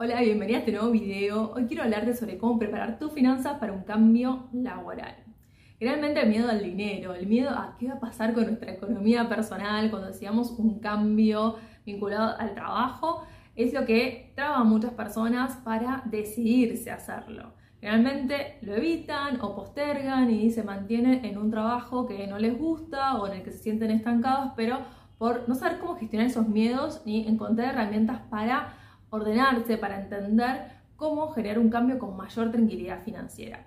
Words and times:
Hola, 0.00 0.20
bienvenida 0.20 0.58
a 0.58 0.60
este 0.60 0.70
nuevo 0.70 0.92
video. 0.92 1.50
Hoy 1.56 1.66
quiero 1.66 1.82
hablarte 1.82 2.14
sobre 2.14 2.38
cómo 2.38 2.56
preparar 2.56 3.00
tus 3.00 3.10
finanzas 3.10 3.58
para 3.58 3.72
un 3.72 3.82
cambio 3.82 4.46
laboral. 4.52 5.16
Realmente 5.80 6.20
el 6.20 6.28
miedo 6.28 6.48
al 6.48 6.62
dinero, 6.62 7.14
el 7.14 7.26
miedo 7.26 7.50
a 7.50 7.74
qué 7.80 7.88
va 7.88 7.94
a 7.94 7.98
pasar 7.98 8.32
con 8.32 8.44
nuestra 8.44 8.70
economía 8.70 9.28
personal 9.28 9.90
cuando 9.90 10.06
decidamos 10.06 10.52
un 10.52 10.78
cambio 10.78 11.56
vinculado 11.84 12.38
al 12.38 12.54
trabajo, 12.54 13.24
es 13.56 13.72
lo 13.72 13.84
que 13.86 14.30
traba 14.36 14.58
a 14.58 14.62
muchas 14.64 14.92
personas 14.92 15.56
para 15.64 16.04
decidirse 16.04 16.92
a 16.92 16.94
hacerlo. 16.94 17.54
Realmente 17.82 18.58
lo 18.62 18.76
evitan 18.76 19.40
o 19.40 19.56
postergan 19.56 20.30
y 20.30 20.52
se 20.52 20.62
mantienen 20.62 21.24
en 21.24 21.38
un 21.38 21.50
trabajo 21.50 22.06
que 22.06 22.28
no 22.28 22.38
les 22.38 22.56
gusta 22.56 23.16
o 23.16 23.26
en 23.26 23.32
el 23.32 23.42
que 23.42 23.50
se 23.50 23.58
sienten 23.58 23.90
estancados, 23.90 24.52
pero 24.54 24.78
por 25.18 25.48
no 25.48 25.56
saber 25.56 25.80
cómo 25.80 25.96
gestionar 25.96 26.28
esos 26.28 26.46
miedos 26.46 27.02
ni 27.04 27.26
encontrar 27.26 27.74
herramientas 27.74 28.20
para 28.30 28.77
ordenarse, 29.10 29.78
para 29.78 30.00
entender 30.00 30.78
cómo 30.96 31.28
generar 31.30 31.58
un 31.58 31.70
cambio 31.70 31.98
con 31.98 32.16
mayor 32.16 32.50
tranquilidad 32.50 33.02
financiera. 33.04 33.66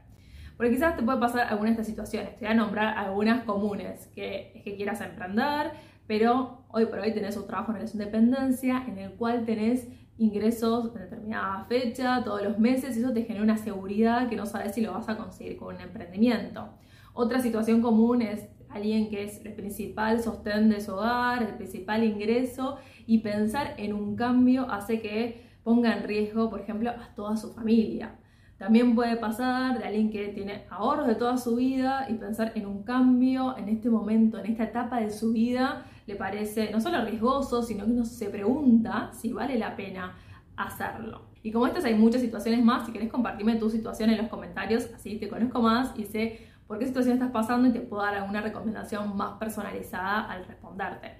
Porque 0.57 0.73
quizás 0.73 0.95
te 0.95 1.03
puede 1.03 1.20
pasar 1.20 1.47
alguna 1.47 1.70
de 1.70 1.71
estas 1.71 1.88
situaciones. 1.88 2.38
Te 2.38 2.45
voy 2.45 2.53
a 2.53 2.55
nombrar 2.55 2.97
algunas 2.97 3.43
comunes, 3.43 4.07
que 4.13 4.61
que 4.63 4.75
quieras 4.75 5.02
emprender, 5.02 5.71
pero 6.07 6.66
hoy 6.69 6.85
por 6.85 6.99
hoy 6.99 7.13
tenés 7.13 7.38
un 7.38 7.47
trabajo 7.47 7.71
en 7.71 7.77
relación 7.77 7.99
de 7.99 8.05
dependencia 8.05 8.83
en 8.88 8.97
el 8.97 9.11
cual 9.13 9.45
tenés 9.45 9.88
ingresos 10.17 10.91
en 10.93 11.02
determinada 11.02 11.66
fecha, 11.66 12.21
todos 12.23 12.44
los 12.44 12.59
meses, 12.59 12.95
y 12.95 12.99
eso 12.99 13.11
te 13.11 13.23
genera 13.23 13.44
una 13.44 13.58
seguridad 13.58 14.30
que 14.30 14.35
no 14.35 14.45
sabes 14.45 14.75
si 14.75 14.81
lo 14.81 14.94
vas 14.94 15.09
a 15.09 15.17
conseguir 15.17 15.58
con 15.58 15.75
un 15.75 15.81
emprendimiento. 15.81 16.69
Otra 17.13 17.39
situación 17.39 17.81
común 17.81 18.21
es 18.21 18.47
alguien 18.69 19.09
que 19.09 19.23
es 19.23 19.44
el 19.45 19.53
principal 19.53 20.21
sostén 20.21 20.69
de 20.69 20.80
su 20.80 20.94
hogar, 20.94 21.44
el 21.44 21.55
principal 21.55 22.03
ingreso, 22.03 22.77
y 23.07 23.19
pensar 23.19 23.75
en 23.77 23.93
un 23.93 24.15
cambio 24.15 24.69
hace 24.69 25.01
que 25.01 25.49
ponga 25.63 25.95
en 25.95 26.03
riesgo, 26.03 26.49
por 26.49 26.61
ejemplo, 26.61 26.89
a 26.89 27.13
toda 27.15 27.37
su 27.37 27.53
familia. 27.53 28.15
También 28.57 28.93
puede 28.93 29.17
pasar 29.17 29.80
de 29.80 29.85
alguien 29.85 30.11
que 30.11 30.27
tiene 30.27 30.66
ahorros 30.69 31.08
de 31.08 31.16
toda 31.16 31.38
su 31.38 31.55
vida 31.55 32.05
y 32.09 32.13
pensar 32.13 32.52
en 32.53 32.67
un 32.67 32.83
cambio 32.83 33.58
en 33.58 33.69
este 33.69 33.89
momento, 33.89 34.38
en 34.38 34.45
esta 34.45 34.66
etapa 34.66 34.99
de 34.99 35.09
su 35.09 35.33
vida, 35.33 35.85
le 36.05 36.16
parece 36.16 36.69
no 36.71 36.80
solo 36.80 37.03
riesgoso, 37.03 37.63
sino 37.63 37.85
que 37.85 37.91
uno 37.91 38.05
se 38.05 38.30
pregunta 38.30 39.09
si 39.13 39.33
vale 39.33 39.58
la 39.58 39.75
pena 39.75 40.15
hacerlo. 40.55 41.31
Y 41.41 41.52
como 41.52 41.65
estas 41.65 41.86
hay 41.86 41.95
muchas 41.95 42.21
situaciones 42.21 42.63
más, 42.63 42.86
si 42.86 42.91
querés 42.91 43.09
compartirme 43.09 43.55
tu 43.55 43.69
situación 43.69 44.11
en 44.11 44.17
los 44.17 44.27
comentarios, 44.27 44.89
así 44.93 45.17
te 45.17 45.27
conozco 45.27 45.59
más 45.61 45.97
y 45.97 46.05
sé 46.05 46.47
por 46.67 46.77
qué 46.77 46.86
situación 46.86 47.15
estás 47.15 47.31
pasando 47.31 47.67
y 47.67 47.71
te 47.71 47.80
puedo 47.80 48.03
dar 48.03 48.15
alguna 48.15 48.41
recomendación 48.41 49.17
más 49.17 49.39
personalizada 49.39 50.31
al 50.31 50.45
responderte. 50.45 51.17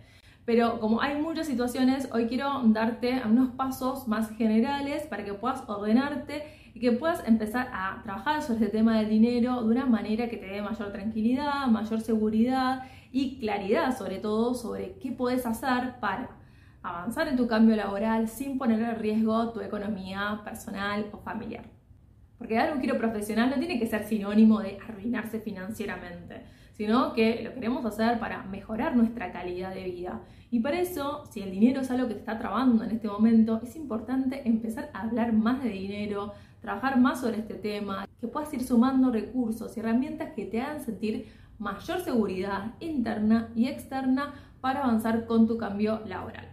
Pero 0.52 0.82
como 0.82 1.02
hay 1.02 1.16
muchas 1.16 1.48
situaciones, 1.48 2.10
hoy 2.12 2.28
quiero 2.28 2.62
darte 2.66 3.22
unos 3.26 3.52
pasos 3.52 4.06
más 4.10 4.36
generales 4.36 5.04
para 5.04 5.24
que 5.24 5.34
puedas 5.34 5.64
ordenarte 5.70 6.44
y 6.74 6.82
que 6.82 6.92
puedas 6.92 7.26
empezar 7.26 7.70
a 7.72 8.02
trabajar 8.04 8.42
sobre 8.42 8.66
este 8.66 8.78
tema 8.80 9.00
del 9.00 9.08
dinero 9.08 9.64
de 9.64 9.70
una 9.70 9.86
manera 9.86 10.28
que 10.28 10.36
te 10.36 10.48
dé 10.48 10.62
mayor 10.62 10.92
tranquilidad, 10.92 11.68
mayor 11.68 12.02
seguridad 12.02 12.84
y 13.14 13.40
claridad 13.40 13.98
sobre 13.98 14.18
todo 14.18 14.54
sobre 14.54 14.98
qué 15.00 15.14
puedes 15.14 15.46
hacer 15.46 16.02
para 16.02 16.32
avanzar 16.84 17.30
en 17.30 17.38
tu 17.38 17.48
cambio 17.48 17.78
laboral 17.78 18.28
sin 18.28 18.58
poner 18.58 18.82
en 18.82 19.00
riesgo 19.00 19.54
tu 19.54 19.62
economía 19.62 20.42
personal 20.44 21.06
o 21.14 21.20
familiar. 21.20 21.64
Porque 22.38 22.56
dar 22.56 22.74
un 22.74 22.82
giro 22.82 22.98
profesional 22.98 23.52
no 23.52 23.56
tiene 23.56 23.80
que 23.80 23.88
ser 23.88 24.04
sinónimo 24.04 24.60
de 24.60 24.78
arruinarse 24.86 25.40
financieramente, 25.40 26.44
sino 26.74 27.14
que 27.14 27.44
lo 27.44 27.54
queremos 27.54 27.86
hacer 27.86 28.20
para 28.20 28.44
mejorar 28.44 28.96
nuestra 28.96 29.32
calidad 29.32 29.74
de 29.74 29.84
vida. 29.84 30.22
Y 30.54 30.60
para 30.60 30.82
eso, 30.82 31.24
si 31.32 31.42
el 31.42 31.50
dinero 31.50 31.80
es 31.80 31.90
algo 31.92 32.10
que 32.10 32.16
te 32.16 32.20
está 32.20 32.38
trabando 32.38 32.84
en 32.84 32.92
este 32.92 33.08
momento, 33.08 33.62
es 33.64 33.78
importante 33.78 34.46
empezar 34.46 34.92
a 34.94 35.04
hablar 35.04 35.32
más 35.32 35.64
de 35.64 35.70
dinero, 35.70 36.34
trabajar 36.60 37.00
más 37.00 37.22
sobre 37.22 37.38
este 37.38 37.54
tema, 37.54 38.06
que 38.20 38.28
puedas 38.28 38.54
ir 38.54 38.62
sumando 38.62 39.12
recursos 39.12 39.76
y 39.76 39.80
herramientas 39.80 40.34
que 40.36 40.46
te 40.46 40.62
hagan 40.62 40.84
sentir 40.84 41.32
mayor 41.58 42.02
seguridad 42.02 42.74
interna 42.82 43.50
y 43.56 43.68
externa 43.68 44.34
para 44.60 44.84
avanzar 44.84 45.26
con 45.26 45.48
tu 45.48 45.58
cambio 45.58 46.02
laboral. 46.06 46.50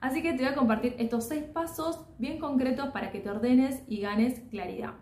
Así 0.00 0.22
que 0.22 0.32
te 0.32 0.38
voy 0.38 0.52
a 0.52 0.54
compartir 0.54 0.96
estos 0.98 1.28
seis 1.28 1.44
pasos 1.44 2.00
bien 2.18 2.38
concretos 2.38 2.88
para 2.88 3.12
que 3.12 3.20
te 3.20 3.28
ordenes 3.28 3.82
y 3.88 4.00
ganes 4.00 4.40
claridad. 4.50 4.94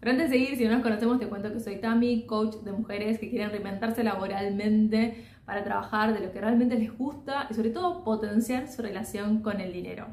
Pero 0.00 0.12
antes 0.12 0.30
de 0.30 0.38
seguir, 0.38 0.56
si 0.56 0.64
no 0.64 0.72
nos 0.72 0.82
conocemos, 0.82 1.18
te 1.18 1.28
cuento 1.28 1.52
que 1.52 1.60
soy 1.60 1.76
Tami, 1.76 2.26
coach 2.26 2.56
de 2.56 2.72
mujeres 2.72 3.18
que 3.18 3.28
quieren 3.28 3.50
reinventarse 3.50 4.02
laboralmente 4.02 5.26
para 5.44 5.62
trabajar 5.62 6.14
de 6.14 6.20
lo 6.20 6.32
que 6.32 6.40
realmente 6.40 6.76
les 6.76 6.96
gusta 6.96 7.46
y 7.50 7.54
sobre 7.54 7.70
todo 7.70 8.02
potenciar 8.02 8.66
su 8.68 8.80
relación 8.80 9.42
con 9.42 9.60
el 9.60 9.72
dinero. 9.72 10.06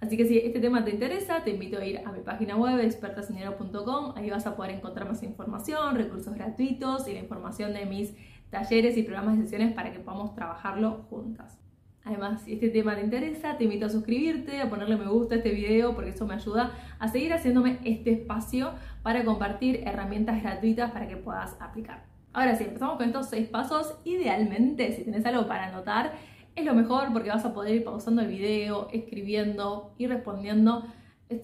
Así 0.00 0.16
que 0.16 0.24
si 0.24 0.38
este 0.38 0.58
tema 0.60 0.84
te 0.84 0.90
interesa, 0.90 1.44
te 1.44 1.50
invito 1.50 1.78
a 1.78 1.84
ir 1.84 2.00
a 2.04 2.10
mi 2.10 2.20
página 2.20 2.56
web 2.56 2.80
expertasinero.com. 2.80 4.14
Ahí 4.16 4.30
vas 4.30 4.46
a 4.46 4.56
poder 4.56 4.72
encontrar 4.72 5.06
más 5.06 5.22
información, 5.22 5.94
recursos 5.94 6.34
gratuitos 6.34 7.06
y 7.06 7.12
la 7.12 7.20
información 7.20 7.72
de 7.74 7.84
mis 7.84 8.14
talleres 8.48 8.96
y 8.96 9.02
programas 9.02 9.36
de 9.36 9.44
sesiones 9.44 9.74
para 9.74 9.92
que 9.92 10.00
podamos 10.00 10.34
trabajarlo 10.34 11.04
juntas. 11.10 11.69
Además, 12.04 12.42
si 12.42 12.54
este 12.54 12.70
tema 12.70 12.94
te 12.94 13.02
interesa, 13.02 13.58
te 13.58 13.64
invito 13.64 13.86
a 13.86 13.88
suscribirte, 13.90 14.60
a 14.60 14.70
ponerle 14.70 14.96
me 14.96 15.06
gusta 15.06 15.34
a 15.34 15.38
este 15.38 15.50
video 15.50 15.94
porque 15.94 16.10
eso 16.10 16.26
me 16.26 16.34
ayuda 16.34 16.72
a 16.98 17.08
seguir 17.08 17.32
haciéndome 17.32 17.78
este 17.84 18.12
espacio 18.12 18.72
para 19.02 19.24
compartir 19.24 19.82
herramientas 19.86 20.42
gratuitas 20.42 20.90
para 20.92 21.06
que 21.08 21.16
puedas 21.16 21.56
aplicar. 21.60 22.04
Ahora 22.32 22.54
sí, 22.56 22.64
empezamos 22.64 22.96
con 22.96 23.06
estos 23.06 23.28
seis 23.28 23.48
pasos. 23.48 23.98
Idealmente, 24.04 24.92
si 24.92 25.04
tenés 25.04 25.26
algo 25.26 25.46
para 25.46 25.66
anotar, 25.66 26.12
es 26.54 26.64
lo 26.64 26.74
mejor 26.74 27.12
porque 27.12 27.28
vas 27.28 27.44
a 27.44 27.52
poder 27.52 27.74
ir 27.74 27.84
pausando 27.84 28.22
el 28.22 28.28
video, 28.28 28.88
escribiendo 28.92 29.92
y 29.98 30.06
respondiendo 30.06 30.84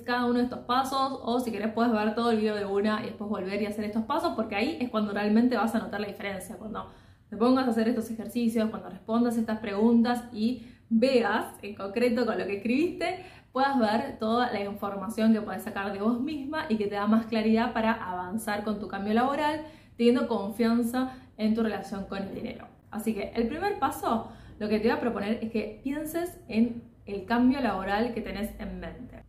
cada 0.04 0.26
uno 0.26 0.38
de 0.38 0.44
estos 0.44 0.60
pasos 0.60 1.20
o 1.22 1.38
si 1.38 1.52
querés 1.52 1.72
puedes 1.72 1.92
ver 1.92 2.14
todo 2.14 2.32
el 2.32 2.38
video 2.38 2.56
de 2.56 2.64
una 2.64 3.02
y 3.02 3.06
después 3.06 3.30
volver 3.30 3.62
y 3.62 3.66
hacer 3.66 3.84
estos 3.84 4.02
pasos 4.04 4.32
porque 4.34 4.56
ahí 4.56 4.78
es 4.80 4.90
cuando 4.90 5.12
realmente 5.12 5.56
vas 5.56 5.74
a 5.74 5.78
notar 5.78 6.00
la 6.00 6.08
diferencia, 6.08 6.56
cuando 6.56 6.90
te 7.28 7.36
pongas 7.36 7.66
a 7.66 7.70
hacer 7.70 7.88
estos 7.88 8.10
ejercicios, 8.10 8.70
cuando 8.70 8.88
respondas 8.88 9.36
estas 9.36 9.58
preguntas 9.58 10.24
y 10.32 10.66
veas 10.88 11.46
en 11.62 11.74
concreto 11.74 12.24
con 12.24 12.38
lo 12.38 12.46
que 12.46 12.58
escribiste, 12.58 13.24
puedas 13.52 13.78
ver 13.78 14.18
toda 14.18 14.52
la 14.52 14.62
información 14.62 15.32
que 15.32 15.40
puedes 15.40 15.62
sacar 15.62 15.92
de 15.92 15.98
vos 15.98 16.20
misma 16.20 16.66
y 16.68 16.76
que 16.76 16.86
te 16.86 16.94
da 16.94 17.06
más 17.06 17.26
claridad 17.26 17.72
para 17.72 17.92
avanzar 17.92 18.64
con 18.64 18.78
tu 18.78 18.86
cambio 18.86 19.14
laboral, 19.14 19.62
teniendo 19.96 20.28
confianza 20.28 21.14
en 21.36 21.54
tu 21.54 21.62
relación 21.62 22.04
con 22.04 22.22
el 22.22 22.34
dinero. 22.34 22.68
Así 22.90 23.14
que 23.14 23.32
el 23.34 23.48
primer 23.48 23.78
paso, 23.78 24.30
lo 24.58 24.68
que 24.68 24.78
te 24.78 24.88
voy 24.88 24.96
a 24.96 25.00
proponer 25.00 25.38
es 25.42 25.50
que 25.50 25.80
pienses 25.82 26.38
en 26.48 26.82
el 27.06 27.24
cambio 27.24 27.60
laboral 27.60 28.14
que 28.14 28.20
tenés 28.20 28.50
en 28.60 28.80
mente 28.80 29.22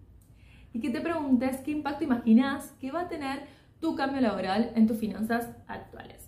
y 0.74 0.80
que 0.80 0.90
te 0.90 1.02
preguntes 1.02 1.58
qué 1.62 1.72
impacto 1.72 2.04
imaginas 2.04 2.72
que 2.80 2.92
va 2.92 3.02
a 3.02 3.08
tener 3.08 3.44
tu 3.80 3.96
cambio 3.96 4.22
laboral 4.22 4.72
en 4.76 4.88
tus 4.88 4.98
finanzas 4.98 5.50
actuales. 5.68 6.27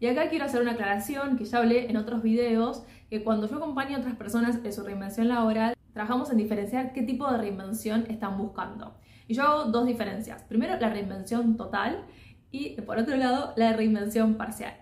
Y 0.00 0.06
acá 0.06 0.28
quiero 0.28 0.44
hacer 0.44 0.62
una 0.62 0.72
aclaración 0.72 1.36
que 1.36 1.44
ya 1.44 1.58
hablé 1.58 1.90
en 1.90 1.96
otros 1.96 2.22
videos, 2.22 2.84
que 3.10 3.24
cuando 3.24 3.48
yo 3.48 3.56
acompaño 3.56 3.96
a 3.96 4.00
otras 4.00 4.14
personas 4.14 4.58
en 4.62 4.72
su 4.72 4.84
reinvención 4.84 5.28
laboral, 5.28 5.74
trabajamos 5.92 6.30
en 6.30 6.36
diferenciar 6.36 6.92
qué 6.92 7.02
tipo 7.02 7.30
de 7.30 7.38
reinvención 7.38 8.06
están 8.08 8.38
buscando. 8.38 8.94
Y 9.26 9.34
yo 9.34 9.42
hago 9.42 9.64
dos 9.64 9.86
diferencias. 9.86 10.42
Primero, 10.44 10.78
la 10.78 10.90
reinvención 10.90 11.56
total 11.56 12.04
y 12.52 12.80
por 12.82 12.98
otro 12.98 13.16
lado, 13.16 13.52
la 13.56 13.72
reinvención 13.72 14.36
parcial. 14.36 14.74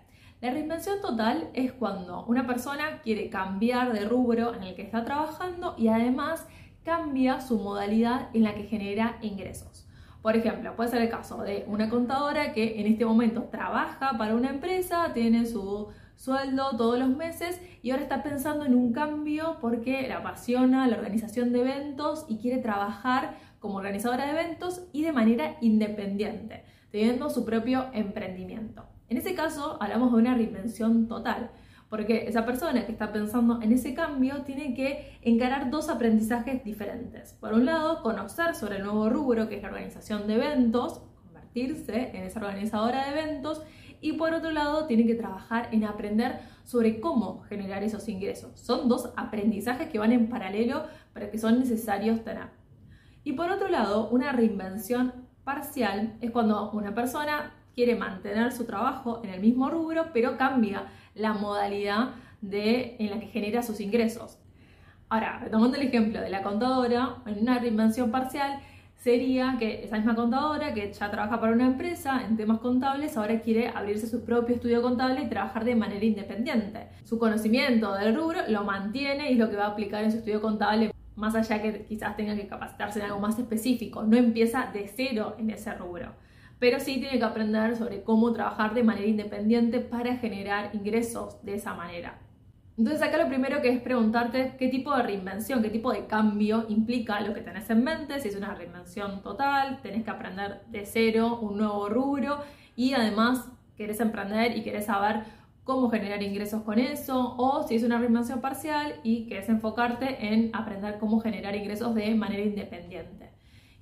La 0.43 0.51
reinvención 0.51 1.01
total 1.01 1.49
es 1.55 1.73
cuando 1.73 2.27
una 2.27 2.47
persona 2.47 3.01
quiere 3.03 3.31
cambiar 3.31 3.95
de 3.95 4.05
rubro 4.05 4.55
en 4.55 4.65
el 4.65 4.75
que 4.75 4.83
está 4.83 5.03
trabajando 5.05 5.75
y 5.79 5.89
además 5.89 6.47
cambia 6.85 7.41
su 7.41 7.59
modalidad 7.59 8.29
en 8.35 8.43
la 8.43 8.55
que 8.55 8.65
genera 8.65 9.17
ingresos. 9.23 9.86
Por 10.27 10.35
ejemplo, 10.35 10.75
puede 10.75 10.91
ser 10.91 11.03
el 11.03 11.09
caso 11.09 11.45
de 11.45 11.65
una 11.69 11.89
contadora 11.89 12.53
que 12.53 12.81
en 12.81 12.89
este 12.89 13.05
momento 13.05 13.45
trabaja 13.45 14.19
para 14.19 14.35
una 14.35 14.51
empresa, 14.51 15.13
tiene 15.15 15.47
su 15.47 15.87
sueldo 16.17 16.77
todos 16.77 16.99
los 16.99 17.11
meses 17.11 17.63
y 17.81 17.93
ahora 17.93 18.03
está 18.03 18.25
pensando 18.25 18.65
en 18.65 18.75
un 18.75 18.93
cambio 18.93 19.59
porque 19.61 20.03
le 20.03 20.13
apasiona 20.13 20.89
la 20.89 20.97
organización 20.97 21.53
de 21.53 21.61
eventos 21.61 22.27
y 22.29 22.39
quiere 22.39 22.61
trabajar 22.61 23.37
como 23.61 23.77
organizadora 23.77 24.27
de 24.27 24.33
eventos 24.33 24.83
y 24.93 25.05
de 25.05 25.13
manera 25.13 25.59
independiente, 25.61 26.65
teniendo 26.91 27.31
su 27.31 27.45
propio 27.45 27.87
emprendimiento. 27.93 28.85
En 29.09 29.19
ese 29.19 29.37
caso, 29.37 29.79
hablamos 29.81 30.11
de 30.11 30.19
una 30.19 30.35
reinvención 30.35 31.07
total 31.07 31.53
porque 31.89 32.27
esa 32.27 32.45
persona 32.45 32.85
que 32.85 32.93
está 32.93 33.13
pensando 33.13 33.63
en 33.63 33.73
ese 33.73 33.95
cambio 33.95 34.43
tiene 34.43 34.75
que 34.75 35.19
encarar 35.23 35.71
dos 35.71 35.89
aprendizajes 35.89 36.65
diferentes. 36.65 37.35
Por 37.35 37.53
un 37.53 37.67
lado, 37.67 38.03
conocer 38.03 38.55
sobre 38.55 38.77
el 38.77 38.85
nuevo 38.85 39.09
rubro 39.09 39.49
que 39.49 39.57
es 39.57 39.63
la 39.63 39.69
organización 39.69 40.27
de 40.27 40.35
eventos, 40.35 41.01
convertirse 41.23 42.11
en 42.17 42.25
esa 42.25 42.41
organizadora 42.41 43.05
de 43.05 43.21
eventos 43.21 43.63
y 44.01 44.15
por 44.15 44.35
otro 44.35 44.51
lado 44.51 44.87
tiene 44.87 45.07
que 45.07 45.15
trabajar 45.15 45.69
en 45.73 45.85
aprender 45.85 46.41
sobre 46.65 47.01
cómo 47.01 47.43
generar 47.43 47.85
esos 47.85 48.09
ingresos. 48.09 48.59
Son 48.59 48.89
dos 48.89 49.13
aprendizajes 49.17 49.89
que 49.89 49.99
van 49.99 50.13
en 50.13 50.29
paralelo 50.29 50.85
pero 51.15 51.31
que 51.31 51.39
son 51.39 51.59
necesarios 51.59 52.23
tener. 52.25 52.49
Y 53.25 53.33
por 53.33 53.51
otro 53.51 53.69
lado, 53.69 54.09
una 54.11 54.33
reinvención 54.33 55.27
parcial 55.45 56.17
es 56.21 56.31
cuando 56.31 56.71
una 56.73 56.95
persona 56.95 57.55
quiere 57.75 57.95
mantener 57.95 58.53
su 58.53 58.65
trabajo 58.65 59.21
en 59.23 59.31
el 59.31 59.41
mismo 59.41 59.71
rubro 59.71 60.07
pero 60.13 60.37
cambia 60.37 60.87
la 61.17 61.33
modalidad 61.33 62.11
de, 62.41 62.97
en 62.99 63.11
la 63.11 63.19
que 63.19 63.27
genera 63.27 63.63
sus 63.63 63.81
ingresos. 63.81 64.39
Ahora, 65.09 65.41
retomando 65.41 65.77
el 65.77 65.87
ejemplo 65.87 66.21
de 66.21 66.31
la 66.31 66.43
contadora, 66.43 67.17
en 67.27 67.41
una 67.41 67.59
reinvención 67.59 68.11
parcial 68.11 68.61
sería 68.97 69.57
que 69.59 69.85
esa 69.85 69.97
misma 69.97 70.17
contadora 70.17 70.75
que 70.75 70.93
ya 70.93 71.11
trabaja 71.11 71.41
para 71.41 71.53
una 71.53 71.67
empresa 71.67 72.23
en 72.27 72.37
temas 72.37 72.59
contables 72.59 73.17
ahora 73.17 73.41
quiere 73.41 73.69
abrirse 73.69 74.09
su 74.09 74.25
propio 74.25 74.57
estudio 74.57 74.83
contable 74.83 75.23
y 75.23 75.29
trabajar 75.29 75.65
de 75.65 75.77
manera 75.77 76.05
independiente. 76.05 76.89
Su 77.05 77.19
conocimiento 77.19 77.93
del 77.95 78.17
rubro 78.17 78.41
lo 78.49 78.65
mantiene 78.65 79.31
y 79.31 79.35
es 79.35 79.39
lo 79.39 79.49
que 79.49 79.57
va 79.57 79.67
a 79.67 79.69
aplicar 79.69 80.03
en 80.03 80.11
su 80.11 80.19
estudio 80.19 80.41
contable 80.41 80.91
más 81.17 81.35
allá 81.35 81.61
que 81.63 81.85
quizás 81.85 82.17
tenga 82.17 82.37
que 82.37 82.47
capacitarse 82.47 82.99
en 83.01 83.07
algo 83.07 83.19
más 83.19 83.39
específico, 83.39 84.03
no 84.03 84.17
empieza 84.17 84.71
de 84.73 84.87
cero 84.95 85.35
en 85.39 85.51
ese 85.51 85.75
rubro, 85.75 86.13
pero 86.59 86.81
sí 86.81 86.99
tiene 87.01 87.19
que 87.19 87.25
aprender 87.25 87.77
sobre 87.77 88.03
cómo 88.03 88.33
trabajar 88.33 88.75
de 88.75 88.83
manera 88.83 89.07
independiente 89.07 89.81
para 89.81 90.17
generar 90.17 90.75
ingresos 90.75 91.43
de 91.45 91.55
esa 91.55 91.75
manera. 91.75 92.19
Entonces 92.79 93.03
acá 93.03 93.17
lo 93.17 93.29
primero 93.29 93.63
que 93.63 93.71
es 93.71 93.81
preguntarte 93.81 94.55
qué 94.59 94.69
tipo 94.69 94.95
de 94.95 95.03
reinvención, 95.03 95.63
qué 95.63 95.71
tipo 95.71 95.93
de 95.93 96.07
cambio 96.07 96.67
implica 96.69 97.21
lo 97.23 97.33
que 97.33 97.41
tenés 97.41 97.71
en 97.71 97.83
mente, 97.83 98.21
si 98.21 98.29
es 98.29 98.37
una 98.37 98.55
reinvención 98.55 99.23
total, 99.23 99.81
tenés 99.83 100.05
que 100.05 100.11
aprender 100.11 100.61
de 100.69 100.85
cero 100.85 101.39
un 101.41 101.57
nuevo 101.57 101.89
rubro 101.89 102.39
y 102.77 102.93
además 102.93 103.51
querés 103.77 104.01
emprender 104.01 104.57
y 104.57 104.63
querés 104.63 104.87
saber 104.87 105.25
cómo 105.65 105.91
generar 105.91 106.23
ingresos 106.23 106.63
con 106.63 106.79
eso, 106.79 107.35
o 107.39 107.67
si 107.67 107.75
es 107.75 107.83
una 107.83 107.99
reinvención 107.99 108.41
parcial 108.41 109.01
y 109.03 109.27
querés 109.27 109.49
enfocarte 109.49 110.33
en 110.33 110.55
aprender 110.55 110.99
cómo 110.99 111.19
generar 111.21 111.57
ingresos 111.57 111.95
de 111.95 112.15
manera 112.15 112.43
independiente. 112.43 113.26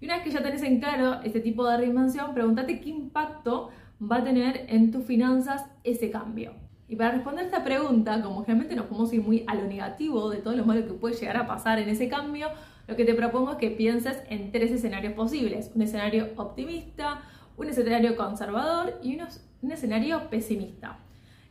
Y 0.04 0.06
una 0.06 0.16
vez 0.16 0.24
que 0.24 0.32
ya 0.32 0.42
tenés 0.42 0.62
en 0.62 0.80
claro 0.80 1.22
este 1.24 1.40
tipo 1.40 1.66
de 1.66 1.78
reinvención, 1.78 2.34
pregúntate 2.34 2.78
qué 2.78 2.90
impacto 2.90 3.70
va 4.02 4.16
a 4.16 4.22
tener 4.22 4.66
en 4.68 4.90
tus 4.90 5.02
finanzas 5.02 5.64
ese 5.82 6.10
cambio. 6.10 6.52
Y 6.88 6.96
para 6.96 7.12
responder 7.12 7.46
esta 7.46 7.64
pregunta, 7.64 8.20
como 8.20 8.44
generalmente 8.44 8.76
nos 8.76 8.84
podemos 8.84 9.10
ir 9.14 9.22
muy 9.22 9.44
a 9.46 9.54
lo 9.54 9.64
negativo 9.64 10.28
de 10.28 10.42
todo 10.42 10.54
lo 10.56 10.66
malo 10.66 10.86
que 10.86 10.92
puede 10.92 11.16
llegar 11.16 11.38
a 11.38 11.46
pasar 11.46 11.78
en 11.78 11.88
ese 11.88 12.10
cambio, 12.10 12.48
lo 12.86 12.96
que 12.96 13.06
te 13.06 13.14
propongo 13.14 13.52
es 13.52 13.56
que 13.56 13.70
pienses 13.70 14.18
en 14.28 14.52
tres 14.52 14.72
escenarios 14.72 15.14
posibles. 15.14 15.72
Un 15.74 15.80
escenario 15.80 16.28
optimista, 16.36 17.22
un 17.56 17.68
escenario 17.68 18.14
conservador 18.14 19.00
y 19.02 19.18
un 19.62 19.72
escenario 19.72 20.28
pesimista 20.28 20.98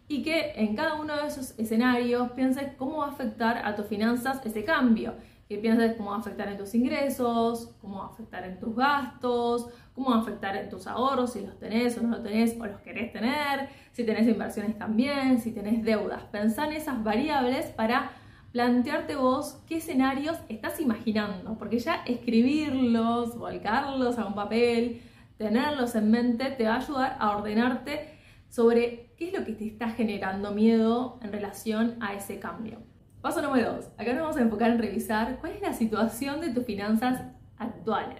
y 0.07 0.21
que 0.21 0.53
en 0.57 0.75
cada 0.75 0.95
uno 0.95 1.15
de 1.15 1.27
esos 1.27 1.57
escenarios 1.57 2.31
pienses 2.31 2.73
cómo 2.77 2.97
va 2.97 3.07
a 3.07 3.11
afectar 3.11 3.65
a 3.65 3.75
tus 3.75 3.87
finanzas 3.87 4.45
ese 4.45 4.63
cambio, 4.63 5.15
que 5.47 5.57
pienses 5.57 5.95
cómo 5.95 6.11
va 6.11 6.17
a 6.17 6.19
afectar 6.19 6.47
en 6.47 6.57
tus 6.57 6.73
ingresos, 6.73 7.75
cómo 7.81 7.99
va 7.99 8.05
a 8.05 8.09
afectar 8.09 8.43
en 8.43 8.59
tus 8.59 8.75
gastos, 8.75 9.69
cómo 9.93 10.11
va 10.11 10.17
a 10.17 10.21
afectar 10.21 10.55
en 10.55 10.69
tus 10.69 10.87
ahorros, 10.87 11.33
si 11.33 11.41
los 11.41 11.57
tenés 11.59 11.97
o 11.97 12.01
no 12.01 12.09
los 12.09 12.23
tenés 12.23 12.59
o 12.59 12.65
los 12.65 12.79
querés 12.81 13.11
tener, 13.11 13.69
si 13.91 14.05
tenés 14.05 14.27
inversiones 14.27 14.77
también, 14.77 15.39
si 15.39 15.51
tenés 15.51 15.83
deudas. 15.83 16.23
Pensá 16.23 16.65
en 16.65 16.73
esas 16.73 17.03
variables 17.03 17.67
para 17.67 18.11
plantearte 18.51 19.15
vos 19.15 19.59
qué 19.67 19.77
escenarios 19.77 20.37
estás 20.47 20.79
imaginando, 20.79 21.57
porque 21.57 21.79
ya 21.79 22.03
escribirlos, 22.05 23.37
volcarlos 23.37 24.17
a 24.17 24.25
un 24.25 24.35
papel, 24.35 25.01
tenerlos 25.37 25.95
en 25.95 26.11
mente 26.11 26.51
te 26.51 26.65
va 26.65 26.75
a 26.75 26.77
ayudar 26.77 27.17
a 27.19 27.35
ordenarte 27.35 28.17
sobre 28.49 29.11
qué 29.17 29.29
es 29.29 29.37
lo 29.37 29.43
que 29.43 29.53
te 29.53 29.65
está 29.65 29.89
generando 29.89 30.51
miedo 30.51 31.19
en 31.23 31.31
relación 31.31 31.97
a 31.99 32.13
ese 32.13 32.39
cambio. 32.39 32.92
Paso 33.23 33.41
número 33.41 33.75
2. 33.75 33.85
Acá 33.97 34.11
nos 34.11 34.21
vamos 34.23 34.35
a 34.35 34.41
enfocar 34.41 34.69
en 34.69 34.79
revisar 34.79 35.37
cuál 35.39 35.53
es 35.53 35.61
la 35.61 35.71
situación 35.71 36.41
de 36.41 36.49
tus 36.49 36.65
finanzas 36.65 37.21
actuales. 37.57 38.19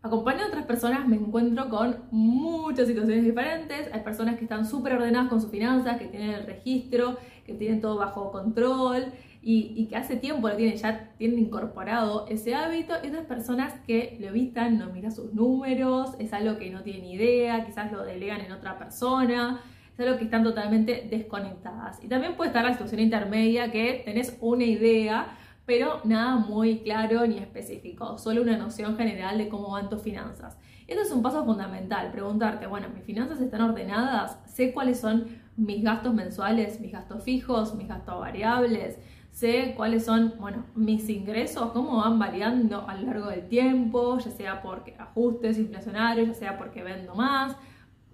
Acompañando 0.00 0.46
a 0.46 0.48
otras 0.48 0.64
personas 0.64 1.06
me 1.06 1.16
encuentro 1.16 1.68
con 1.68 2.04
muchas 2.10 2.88
situaciones 2.88 3.22
diferentes. 3.22 3.92
Hay 3.92 4.00
personas 4.00 4.38
que 4.38 4.44
están 4.44 4.64
súper 4.64 4.94
ordenadas 4.94 5.28
con 5.28 5.42
sus 5.42 5.50
finanzas, 5.50 5.98
que 5.98 6.06
tienen 6.06 6.30
el 6.30 6.46
registro, 6.46 7.18
que 7.44 7.52
tienen 7.52 7.82
todo 7.82 7.98
bajo 7.98 8.32
control, 8.32 9.12
y, 9.42 9.86
que 9.88 9.96
hace 9.96 10.16
tiempo 10.16 10.48
lo 10.48 10.56
tienen, 10.56 10.78
ya 10.78 11.10
tienen 11.18 11.38
incorporado 11.38 12.26
ese 12.28 12.54
hábito, 12.54 12.94
y 13.04 13.08
otras 13.08 13.26
personas 13.26 13.74
que 13.86 14.16
lo 14.20 14.28
evitan, 14.28 14.78
no 14.78 14.90
miran 14.90 15.12
sus 15.12 15.34
números, 15.34 16.14
es 16.18 16.32
algo 16.32 16.58
que 16.58 16.70
no 16.70 16.82
tienen 16.82 17.04
idea, 17.04 17.66
quizás 17.66 17.92
lo 17.92 18.04
delegan 18.04 18.40
en 18.40 18.52
otra 18.52 18.78
persona, 18.78 19.60
algo 19.98 20.18
que 20.18 20.24
están 20.24 20.44
totalmente 20.44 21.06
desconectadas. 21.10 22.02
Y 22.02 22.08
también 22.08 22.36
puede 22.36 22.48
estar 22.48 22.64
la 22.64 22.72
situación 22.72 23.00
intermedia 23.00 23.70
que 23.70 24.02
tenés 24.04 24.36
una 24.40 24.64
idea, 24.64 25.36
pero 25.66 26.00
nada 26.04 26.36
muy 26.36 26.80
claro 26.80 27.26
ni 27.26 27.38
específico, 27.38 28.18
solo 28.18 28.42
una 28.42 28.56
noción 28.56 28.96
general 28.96 29.38
de 29.38 29.48
cómo 29.48 29.70
van 29.70 29.88
tus 29.88 30.02
finanzas. 30.02 30.56
Esto 30.86 31.02
es 31.02 31.10
un 31.10 31.22
paso 31.22 31.44
fundamental, 31.44 32.10
preguntarte, 32.12 32.66
bueno, 32.66 32.88
mis 32.94 33.04
finanzas 33.04 33.40
están 33.40 33.60
ordenadas, 33.60 34.38
sé 34.46 34.72
cuáles 34.72 34.98
son 34.98 35.26
mis 35.56 35.82
gastos 35.82 36.14
mensuales, 36.14 36.80
mis 36.80 36.92
gastos 36.92 37.22
fijos, 37.24 37.74
mis 37.74 37.88
gastos 37.88 38.18
variables, 38.18 38.98
sé 39.30 39.74
cuáles 39.76 40.04
son, 40.04 40.34
bueno, 40.38 40.64
mis 40.74 41.08
ingresos, 41.10 41.72
cómo 41.72 41.98
van 41.98 42.18
variando 42.18 42.88
a 42.88 42.94
lo 42.94 43.06
largo 43.06 43.26
del 43.28 43.46
tiempo, 43.48 44.18
ya 44.18 44.30
sea 44.30 44.62
porque 44.62 44.94
ajustes 44.98 45.58
inflacionarios, 45.58 46.28
ya 46.28 46.34
sea 46.34 46.58
porque 46.58 46.82
vendo 46.82 47.14
más, 47.14 47.54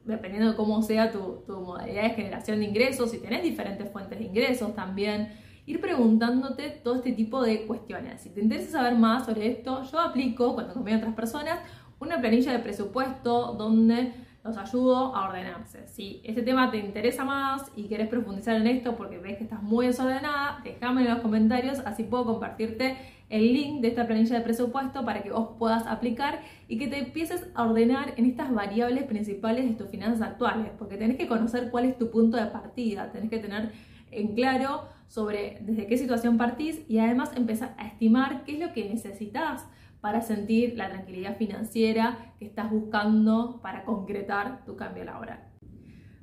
dependiendo 0.04 0.50
de 0.50 0.56
cómo 0.56 0.82
sea 0.82 1.10
tu, 1.10 1.42
tu 1.46 1.60
modalidad 1.60 2.02
de 2.02 2.10
generación 2.10 2.60
de 2.60 2.66
ingresos, 2.66 3.10
si 3.10 3.18
tenés 3.18 3.42
diferentes 3.42 3.90
fuentes 3.90 4.18
de 4.18 4.24
ingresos 4.24 4.74
también, 4.74 5.32
ir 5.66 5.80
preguntándote 5.80 6.70
todo 6.70 6.96
este 6.96 7.12
tipo 7.12 7.42
de 7.42 7.66
cuestiones. 7.66 8.20
Si 8.20 8.30
te 8.30 8.40
interesa 8.40 8.70
saber 8.70 8.96
más 8.96 9.26
sobre 9.26 9.46
esto, 9.48 9.82
yo 9.90 10.00
aplico, 10.00 10.54
cuando 10.54 10.74
conviene 10.74 11.00
a 11.00 11.02
otras 11.02 11.14
personas, 11.14 11.60
una 12.00 12.20
planilla 12.20 12.52
de 12.52 12.58
presupuesto 12.58 13.54
donde 13.54 14.12
los 14.44 14.58
ayudo 14.58 15.16
a 15.16 15.26
ordenarse. 15.26 15.88
Si 15.88 16.20
este 16.22 16.42
tema 16.42 16.70
te 16.70 16.76
interesa 16.76 17.24
más 17.24 17.72
y 17.74 17.84
quieres 17.84 18.08
profundizar 18.08 18.56
en 18.56 18.66
esto 18.66 18.94
porque 18.94 19.18
ves 19.18 19.38
que 19.38 19.44
estás 19.44 19.62
muy 19.62 19.86
desordenada, 19.86 20.60
déjame 20.62 21.02
en 21.02 21.10
los 21.10 21.20
comentarios, 21.20 21.78
así 21.80 22.02
puedo 22.02 22.26
compartirte 22.26 22.98
el 23.30 23.54
link 23.54 23.80
de 23.80 23.88
esta 23.88 24.06
planilla 24.06 24.36
de 24.36 24.42
presupuesto 24.42 25.02
para 25.02 25.22
que 25.22 25.30
vos 25.30 25.56
puedas 25.58 25.86
aplicar 25.86 26.42
y 26.68 26.78
que 26.78 26.88
te 26.88 26.98
empieces 26.98 27.46
a 27.54 27.64
ordenar 27.64 28.12
en 28.18 28.26
estas 28.26 28.52
variables 28.52 29.04
principales 29.04 29.64
de 29.64 29.76
tus 29.76 29.88
finanzas 29.88 30.20
actuales, 30.20 30.70
porque 30.78 30.98
tenés 30.98 31.16
que 31.16 31.26
conocer 31.26 31.70
cuál 31.70 31.86
es 31.86 31.96
tu 31.96 32.10
punto 32.10 32.36
de 32.36 32.46
partida, 32.46 33.10
tenés 33.12 33.30
que 33.30 33.38
tener 33.38 33.72
en 34.10 34.34
claro 34.34 34.84
sobre 35.08 35.58
desde 35.62 35.86
qué 35.86 35.96
situación 35.96 36.36
partís 36.36 36.82
y 36.86 36.98
además 36.98 37.30
empezar 37.34 37.74
a 37.78 37.86
estimar 37.86 38.44
qué 38.44 38.52
es 38.52 38.60
lo 38.60 38.74
que 38.74 38.88
necesitas 38.90 39.66
para 40.04 40.20
sentir 40.20 40.76
la 40.76 40.90
tranquilidad 40.90 41.38
financiera 41.38 42.34
que 42.38 42.44
estás 42.44 42.70
buscando 42.70 43.58
para 43.62 43.86
concretar 43.86 44.62
tu 44.66 44.76
cambio 44.76 45.02
laboral. 45.02 45.48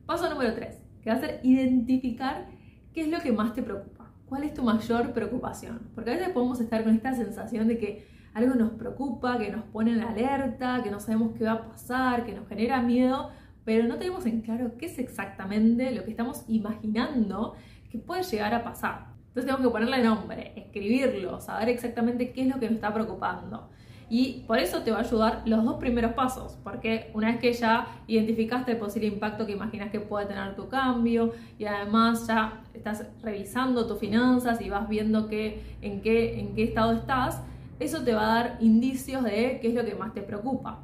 Paso 0.06 0.30
número 0.30 0.54
3, 0.54 0.78
que 1.02 1.10
va 1.10 1.16
a 1.16 1.20
ser 1.20 1.40
identificar 1.42 2.46
qué 2.94 3.02
es 3.02 3.08
lo 3.08 3.22
que 3.22 3.32
más 3.32 3.56
te 3.56 3.64
preocupa, 3.64 4.14
cuál 4.30 4.44
es 4.44 4.54
tu 4.54 4.62
mayor 4.62 5.14
preocupación, 5.14 5.90
porque 5.96 6.12
a 6.12 6.14
veces 6.14 6.30
podemos 6.30 6.62
estar 6.62 6.84
con 6.84 6.94
esta 6.94 7.16
sensación 7.16 7.68
de 7.68 7.80
que 7.80 8.08
algo 8.36 8.54
nos 8.54 8.74
preocupa, 8.74 9.40
que 9.40 9.50
nos 9.50 9.64
pone 9.64 9.94
en 9.94 10.02
alerta, 10.02 10.84
que 10.84 10.92
no 10.92 11.00
sabemos 11.00 11.32
qué 11.36 11.46
va 11.46 11.54
a 11.54 11.68
pasar, 11.70 12.24
que 12.24 12.36
nos 12.36 12.48
genera 12.48 12.84
miedo, 12.84 13.32
pero 13.66 13.88
no 13.88 13.98
tenemos 13.98 14.28
en 14.28 14.42
claro 14.42 14.78
qué 14.78 14.86
es 14.86 15.00
exactamente 15.00 15.90
lo 15.90 16.04
que 16.04 16.12
estamos 16.12 16.46
imaginando 16.48 17.56
que 17.90 17.98
puede 17.98 18.22
llegar 18.22 18.54
a 18.54 18.64
pasar. 18.64 19.11
Entonces 19.32 19.50
tengo 19.50 19.70
que 19.70 19.72
ponerle 19.72 20.04
nombre, 20.04 20.52
escribirlo, 20.58 21.40
saber 21.40 21.70
exactamente 21.70 22.34
qué 22.34 22.42
es 22.42 22.48
lo 22.48 22.60
que 22.60 22.66
nos 22.66 22.76
está 22.76 22.94
preocupando. 22.94 23.70
Y 24.10 24.44
por 24.46 24.60
eso 24.60 24.82
te 24.82 24.92
va 24.92 24.98
a 24.98 25.02
ayudar 25.04 25.44
los 25.46 25.64
dos 25.64 25.76
primeros 25.76 26.12
pasos, 26.12 26.58
porque 26.66 27.10
una 27.14 27.28
vez 27.32 27.40
que 27.40 27.54
ya 27.54 27.88
identificaste 28.08 28.74
el 28.74 28.78
posible 28.78 29.08
impacto 29.08 29.46
que 29.46 29.54
imaginas 29.54 29.90
que 29.90 30.02
puede 30.02 30.26
tener 30.26 30.54
tu 30.58 30.68
cambio 30.68 31.32
y 31.58 31.64
además 31.64 32.28
ya 32.28 32.62
estás 32.74 33.06
revisando 33.24 33.88
tus 33.88 34.00
finanzas 34.00 34.60
y 34.60 34.70
vas 34.70 34.90
viendo 34.90 35.30
que, 35.30 35.64
en, 35.82 36.02
qué, 36.02 36.38
en 36.42 36.54
qué 36.54 36.64
estado 36.64 36.92
estás, 36.92 37.42
eso 37.80 38.04
te 38.04 38.14
va 38.14 38.24
a 38.24 38.36
dar 38.36 38.58
indicios 38.60 39.24
de 39.24 39.60
qué 39.62 39.70
es 39.70 39.74
lo 39.74 39.86
que 39.86 39.96
más 39.96 40.14
te 40.14 40.22
preocupa. 40.22 40.80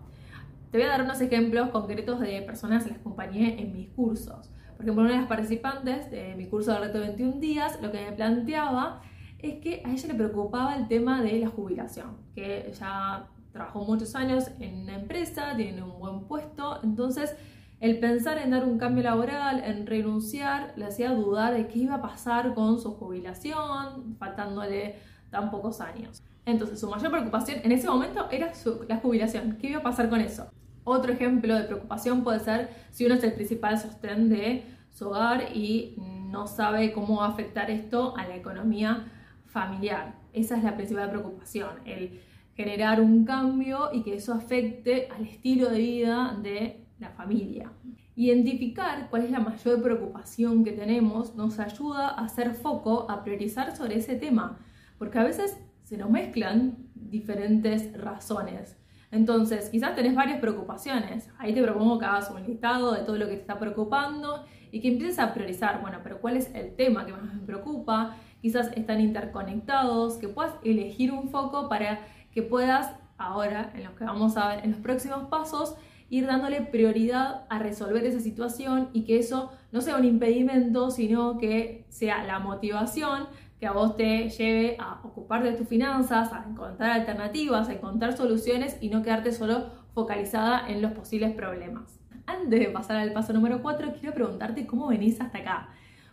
Te 0.72 0.78
voy 0.78 0.88
a 0.88 0.92
dar 0.92 1.02
unos 1.02 1.20
ejemplos 1.20 1.68
concretos 1.72 2.22
de 2.22 2.42
personas 2.44 2.86
que 2.86 2.92
las 2.92 3.00
acompañé 3.00 3.62
en 3.62 3.74
mis 3.74 3.90
cursos. 3.90 4.50
Por 4.78 4.86
ejemplo, 4.86 5.04
una 5.06 5.14
de 5.14 5.18
las 5.18 5.28
participantes 5.28 6.12
de 6.12 6.36
mi 6.36 6.46
curso 6.46 6.72
de 6.72 6.80
reto 6.80 7.00
21 7.00 7.40
días 7.40 7.80
lo 7.82 7.92
que 7.92 8.06
me 8.06 8.12
planteaba 8.12 9.02
es 9.40 9.56
que 9.56 9.82
a 9.84 9.92
ella 9.92 10.08
le 10.08 10.14
preocupaba 10.14 10.76
el 10.76 10.88
tema 10.88 11.24
de 11.24 11.40
la 11.40 11.48
jubilación, 11.48 12.18
que 12.36 12.68
ella 12.68 13.26
trabajó 13.52 13.84
muchos 13.86 14.14
años 14.14 14.52
en 14.60 14.84
una 14.84 14.94
empresa, 14.96 15.56
tiene 15.56 15.82
un 15.82 15.98
buen 15.98 16.28
puesto, 16.28 16.80
entonces 16.84 17.36
el 17.80 18.00
pensar 18.00 18.38
en 18.38 18.52
dar 18.52 18.66
un 18.66 18.78
cambio 18.78 19.04
laboral, 19.04 19.64
en 19.64 19.88
renunciar, 19.88 20.74
le 20.76 20.86
hacía 20.86 21.12
dudar 21.12 21.56
de 21.56 21.68
qué 21.68 21.80
iba 21.80 21.96
a 21.96 22.02
pasar 22.02 22.54
con 22.54 22.80
su 22.80 22.94
jubilación, 22.94 24.16
faltándole 24.20 24.98
tan 25.32 25.50
pocos 25.50 25.82
años. 25.82 26.24
Entonces 26.46 26.80
su 26.80 26.88
mayor 26.88 27.10
preocupación 27.10 27.62
en 27.64 27.72
ese 27.72 27.88
momento 27.88 28.28
era 28.30 28.52
la 28.88 28.98
jubilación, 28.98 29.58
qué 29.60 29.72
iba 29.72 29.80
a 29.80 29.84
pasar 29.84 30.08
con 30.08 30.22
eso. 30.22 30.52
Otro 30.90 31.12
ejemplo 31.12 31.54
de 31.54 31.66
preocupación 31.66 32.24
puede 32.24 32.40
ser 32.40 32.70
si 32.92 33.06
uno 33.06 33.16
es 33.16 33.24
el 33.26 33.34
principal 33.34 33.78
sostén 33.78 34.30
de 34.30 34.64
su 34.90 35.10
hogar 35.10 35.54
y 35.54 35.96
no 36.32 36.48
sabe 36.48 36.94
cómo 36.94 37.18
va 37.18 37.26
a 37.26 37.30
afectar 37.32 37.70
esto 37.70 38.16
a 38.16 38.26
la 38.26 38.38
economía 38.38 39.06
familiar. 39.48 40.16
Esa 40.32 40.56
es 40.56 40.64
la 40.64 40.78
principal 40.78 41.10
preocupación, 41.10 41.72
el 41.84 42.22
generar 42.56 43.02
un 43.02 43.26
cambio 43.26 43.90
y 43.92 44.02
que 44.02 44.16
eso 44.16 44.34
afecte 44.34 45.10
al 45.14 45.26
estilo 45.26 45.70
de 45.70 45.78
vida 45.78 46.40
de 46.42 46.86
la 47.00 47.10
familia. 47.10 47.70
Identificar 48.16 49.10
cuál 49.10 49.26
es 49.26 49.32
la 49.32 49.42
mayor 49.42 49.84
preocupación 49.84 50.64
que 50.64 50.72
tenemos 50.72 51.36
nos 51.36 51.60
ayuda 51.60 52.08
a 52.08 52.24
hacer 52.24 52.54
foco, 52.54 53.12
a 53.12 53.26
priorizar 53.26 53.76
sobre 53.76 53.98
ese 53.98 54.16
tema, 54.16 54.58
porque 54.98 55.20
a 55.20 55.26
veces 55.26 55.58
se 55.84 55.98
nos 55.98 56.10
mezclan 56.10 56.78
diferentes 56.96 57.92
razones. 58.02 58.78
Entonces, 59.12 59.70
quizás 59.70 59.96
tenés 59.96 60.16
varias 60.16 60.40
preocupaciones. 60.40 61.30
Ahí 61.38 61.54
te 61.54 61.64
propongo 61.64 61.98
que 61.98 62.06
hagas 62.06 62.30
un 62.30 62.44
listado 62.44 62.94
de 62.94 63.02
todo 63.02 63.18
lo 63.18 63.28
que 63.28 63.36
te 63.36 63.42
está 63.42 63.58
preocupando 63.58 64.46
y 64.72 64.82
que 64.82 64.90
empieces 64.90 65.20
a 65.20 65.34
priorizar, 65.34 65.82
bueno, 65.82 66.00
pero 66.04 66.20
¿cuál 66.20 66.36
es 66.38 66.54
el 66.54 66.76
tema 66.76 67.06
que 67.06 67.14
más 67.14 67.34
me 67.34 67.42
preocupa? 67.42 68.18
Quizás 68.42 68.72
están 68.76 69.00
interconectados, 69.00 70.18
que 70.18 70.28
puedas 70.28 70.56
elegir 70.64 71.12
un 71.12 71.30
foco 71.30 71.70
para 71.70 72.00
que 72.32 72.42
puedas 72.42 72.94
ahora, 73.18 73.72
en 73.74 73.84
lo 73.84 73.96
que 73.96 74.04
vamos 74.04 74.38
a 74.38 74.50
ver 74.50 74.66
en 74.66 74.72
los 74.72 74.80
próximos 74.82 75.28
pasos, 75.30 75.76
ir 76.10 76.26
dándole 76.26 76.62
prioridad 76.62 77.46
a 77.50 77.60
resolver 77.60 78.06
esa 78.06 78.20
situación 78.20 78.90
y 78.94 79.04
que 79.04 79.20
eso 79.20 79.52
no 79.72 79.82
sea 79.82 79.98
un 79.98 80.06
impedimento, 80.06 80.92
sino 80.92 81.38
que 81.38 81.86
sea 81.90 82.24
la 82.24 82.40
motivación 82.40 83.28
que 83.60 83.68
a 83.68 83.72
vos 83.72 83.96
te 83.96 84.30
lleve 84.30 84.78
a 84.80 85.00
ocupar 85.04 85.44
de 85.44 85.54
tus 85.54 85.68
finanzas, 85.68 86.32
a 86.32 86.46
encontrar 86.48 86.92
alternativas, 86.92 87.70
a 87.70 87.74
encontrar 87.74 88.16
soluciones 88.16 88.78
y 88.82 88.90
no 88.90 89.02
quedarte 89.02 89.32
solo 89.32 89.72
focalizada 89.94 90.70
en 90.70 90.82
los 90.82 90.92
posibles 90.92 91.34
problemas. 91.34 92.00
Antes 92.28 92.60
de 92.60 92.68
pasar 92.68 92.98
al 92.98 93.14
paso 93.14 93.34
número 93.34 93.62
4, 93.62 93.94
quiero 94.00 94.14
preguntarte 94.14 94.68
cómo 94.68 94.88
venís 94.88 95.20
hasta 95.20 95.40
acá. 95.40 95.70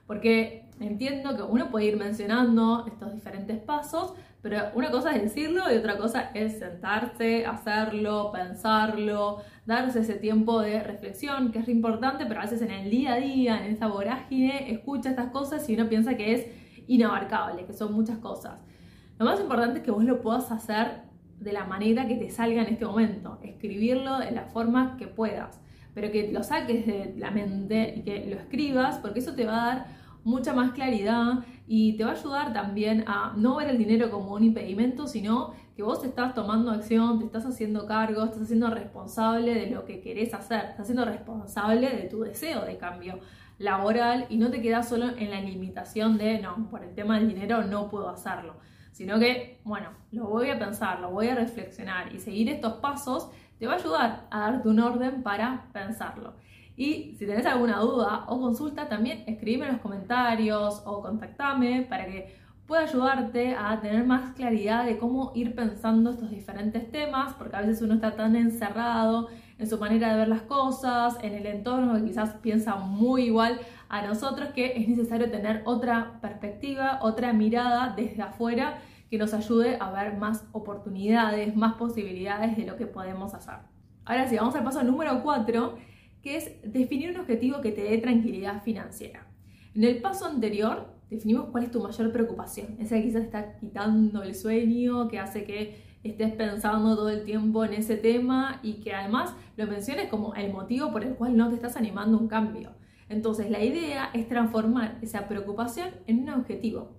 Porque 0.06 0.64
entiendo 0.80 1.36
que 1.36 1.42
uno 1.42 1.70
puede 1.70 1.86
ir 1.86 1.96
mencionando 1.96 2.86
estos 2.86 3.12
diferentes 3.14 3.58
pasos, 3.58 4.14
pero 4.42 4.58
una 4.74 4.90
cosa 4.90 5.14
es 5.16 5.22
decirlo 5.22 5.62
y 5.72 5.76
otra 5.76 5.96
cosa 5.96 6.30
es 6.34 6.58
sentarse, 6.58 7.46
hacerlo, 7.46 8.30
pensarlo, 8.32 9.38
darse 9.64 10.00
ese 10.00 10.14
tiempo 10.14 10.60
de 10.60 10.82
reflexión, 10.82 11.50
que 11.50 11.60
es 11.60 11.68
importante, 11.68 12.26
pero 12.26 12.40
a 12.40 12.44
veces 12.44 12.60
en 12.60 12.70
el 12.70 12.90
día 12.90 13.14
a 13.14 13.16
día, 13.16 13.64
en 13.64 13.72
esa 13.72 13.86
vorágine, 13.86 14.70
escucha 14.70 15.10
estas 15.10 15.30
cosas 15.30 15.68
y 15.68 15.74
uno 15.74 15.88
piensa 15.88 16.16
que 16.16 16.34
es 16.34 16.46
inabarcable, 16.86 17.64
que 17.66 17.72
son 17.72 17.92
muchas 17.92 18.18
cosas. 18.18 18.60
Lo 19.18 19.24
más 19.24 19.40
importante 19.40 19.78
es 19.78 19.84
que 19.84 19.90
vos 19.90 20.04
lo 20.04 20.20
puedas 20.20 20.50
hacer 20.50 21.02
de 21.38 21.52
la 21.52 21.64
manera 21.64 22.06
que 22.06 22.16
te 22.16 22.30
salga 22.30 22.62
en 22.62 22.72
este 22.72 22.86
momento, 22.86 23.38
escribirlo 23.42 24.18
de 24.18 24.30
la 24.30 24.44
forma 24.44 24.96
que 24.96 25.06
puedas, 25.06 25.60
pero 25.94 26.10
que 26.10 26.32
lo 26.32 26.42
saques 26.42 26.86
de 26.86 27.14
la 27.16 27.30
mente 27.30 27.94
y 27.96 28.02
que 28.02 28.26
lo 28.26 28.36
escribas, 28.36 28.98
porque 28.98 29.20
eso 29.20 29.34
te 29.34 29.44
va 29.44 29.62
a 29.62 29.66
dar 29.66 29.86
mucha 30.24 30.54
más 30.54 30.72
claridad 30.72 31.44
y 31.66 31.96
te 31.96 32.04
va 32.04 32.10
a 32.10 32.14
ayudar 32.14 32.52
también 32.52 33.04
a 33.06 33.34
no 33.36 33.56
ver 33.56 33.68
el 33.68 33.78
dinero 33.78 34.10
como 34.10 34.32
un 34.34 34.42
impedimento, 34.42 35.06
sino 35.06 35.52
que 35.76 35.82
vos 35.82 36.02
estás 36.04 36.34
tomando 36.34 36.70
acción, 36.70 37.18
te 37.18 37.26
estás 37.26 37.44
haciendo 37.46 37.86
cargo, 37.86 38.24
estás 38.24 38.46
siendo 38.46 38.70
responsable 38.70 39.54
de 39.54 39.70
lo 39.70 39.84
que 39.84 40.00
querés 40.00 40.32
hacer, 40.34 40.66
estás 40.70 40.86
siendo 40.86 41.04
responsable 41.04 41.90
de 41.90 42.08
tu 42.08 42.20
deseo 42.20 42.64
de 42.64 42.78
cambio 42.78 43.18
laboral 43.58 44.26
y 44.28 44.36
no 44.36 44.50
te 44.50 44.60
quedas 44.60 44.88
solo 44.88 45.16
en 45.16 45.30
la 45.30 45.40
limitación 45.40 46.18
de, 46.18 46.38
no, 46.40 46.68
por 46.70 46.82
el 46.82 46.94
tema 46.94 47.18
del 47.18 47.28
dinero 47.28 47.62
no 47.62 47.88
puedo 47.88 48.08
hacerlo, 48.08 48.56
sino 48.92 49.18
que, 49.18 49.60
bueno, 49.64 49.90
lo 50.12 50.24
voy 50.26 50.50
a 50.50 50.58
pensar, 50.58 51.00
lo 51.00 51.10
voy 51.10 51.28
a 51.28 51.34
reflexionar 51.34 52.14
y 52.14 52.20
seguir 52.20 52.48
estos 52.48 52.74
pasos 52.74 53.30
te 53.58 53.66
va 53.66 53.74
a 53.74 53.76
ayudar 53.76 54.26
a 54.30 54.40
darte 54.40 54.68
un 54.68 54.80
orden 54.80 55.22
para 55.22 55.66
pensarlo. 55.72 56.34
Y 56.76 57.14
si 57.18 57.26
tenés 57.26 57.46
alguna 57.46 57.78
duda 57.78 58.24
o 58.26 58.40
consulta, 58.40 58.88
también 58.88 59.22
escribime 59.26 59.66
en 59.66 59.72
los 59.72 59.80
comentarios 59.80 60.82
o 60.84 61.02
contactame 61.02 61.82
para 61.88 62.06
que 62.06 62.36
pueda 62.66 62.82
ayudarte 62.82 63.54
a 63.54 63.80
tener 63.80 64.04
más 64.04 64.34
claridad 64.34 64.84
de 64.84 64.98
cómo 64.98 65.32
ir 65.34 65.54
pensando 65.54 66.10
estos 66.10 66.30
diferentes 66.30 66.90
temas, 66.90 67.34
porque 67.34 67.56
a 67.56 67.60
veces 67.60 67.82
uno 67.82 67.94
está 67.94 68.16
tan 68.16 68.34
encerrado 68.34 69.28
en 69.58 69.66
su 69.68 69.78
manera 69.78 70.12
de 70.12 70.18
ver 70.18 70.28
las 70.28 70.42
cosas, 70.42 71.16
en 71.22 71.34
el 71.34 71.46
entorno 71.46 71.94
que 71.94 72.04
quizás 72.04 72.34
piensa 72.42 72.76
muy 72.76 73.24
igual 73.24 73.60
a 73.88 74.02
nosotros, 74.06 74.48
que 74.54 74.76
es 74.76 74.88
necesario 74.88 75.30
tener 75.30 75.62
otra 75.64 76.18
perspectiva, 76.20 76.98
otra 77.02 77.32
mirada 77.32 77.94
desde 77.96 78.22
afuera 78.22 78.78
que 79.10 79.18
nos 79.18 79.32
ayude 79.32 79.76
a 79.80 79.90
ver 79.90 80.16
más 80.16 80.44
oportunidades, 80.52 81.54
más 81.54 81.74
posibilidades 81.74 82.56
de 82.56 82.66
lo 82.66 82.76
que 82.76 82.86
podemos 82.86 83.34
hacer. 83.34 83.54
Ahora 84.04 84.28
sí, 84.28 84.36
vamos 84.36 84.54
al 84.56 84.64
paso 84.64 84.82
número 84.82 85.22
4, 85.22 85.78
que 86.22 86.36
es 86.36 86.50
definir 86.64 87.10
un 87.10 87.20
objetivo 87.20 87.60
que 87.60 87.70
te 87.70 87.84
dé 87.84 87.98
tranquilidad 87.98 88.62
financiera. 88.62 89.26
En 89.74 89.84
el 89.84 90.00
paso 90.00 90.26
anterior 90.26 90.92
definimos 91.10 91.50
cuál 91.50 91.64
es 91.64 91.70
tu 91.70 91.82
mayor 91.82 92.12
preocupación, 92.12 92.76
esa 92.80 93.00
quizás 93.00 93.22
está 93.22 93.56
quitando 93.58 94.22
el 94.22 94.34
sueño, 94.34 95.08
que 95.08 95.18
hace 95.18 95.44
que 95.44 95.83
estés 96.04 96.32
pensando 96.34 96.94
todo 96.94 97.08
el 97.08 97.24
tiempo 97.24 97.64
en 97.64 97.74
ese 97.74 97.96
tema 97.96 98.60
y 98.62 98.74
que 98.74 98.94
además 98.94 99.34
lo 99.56 99.66
menciones 99.66 100.08
como 100.08 100.34
el 100.34 100.52
motivo 100.52 100.92
por 100.92 101.02
el 101.02 101.14
cual 101.14 101.36
no 101.36 101.48
te 101.48 101.56
estás 101.56 101.76
animando 101.76 102.18
a 102.18 102.20
un 102.20 102.28
cambio. 102.28 102.70
Entonces 103.08 103.50
la 103.50 103.62
idea 103.62 104.10
es 104.12 104.28
transformar 104.28 104.98
esa 105.02 105.26
preocupación 105.28 105.90
en 106.06 106.22
un 106.22 106.30
objetivo. 106.30 106.96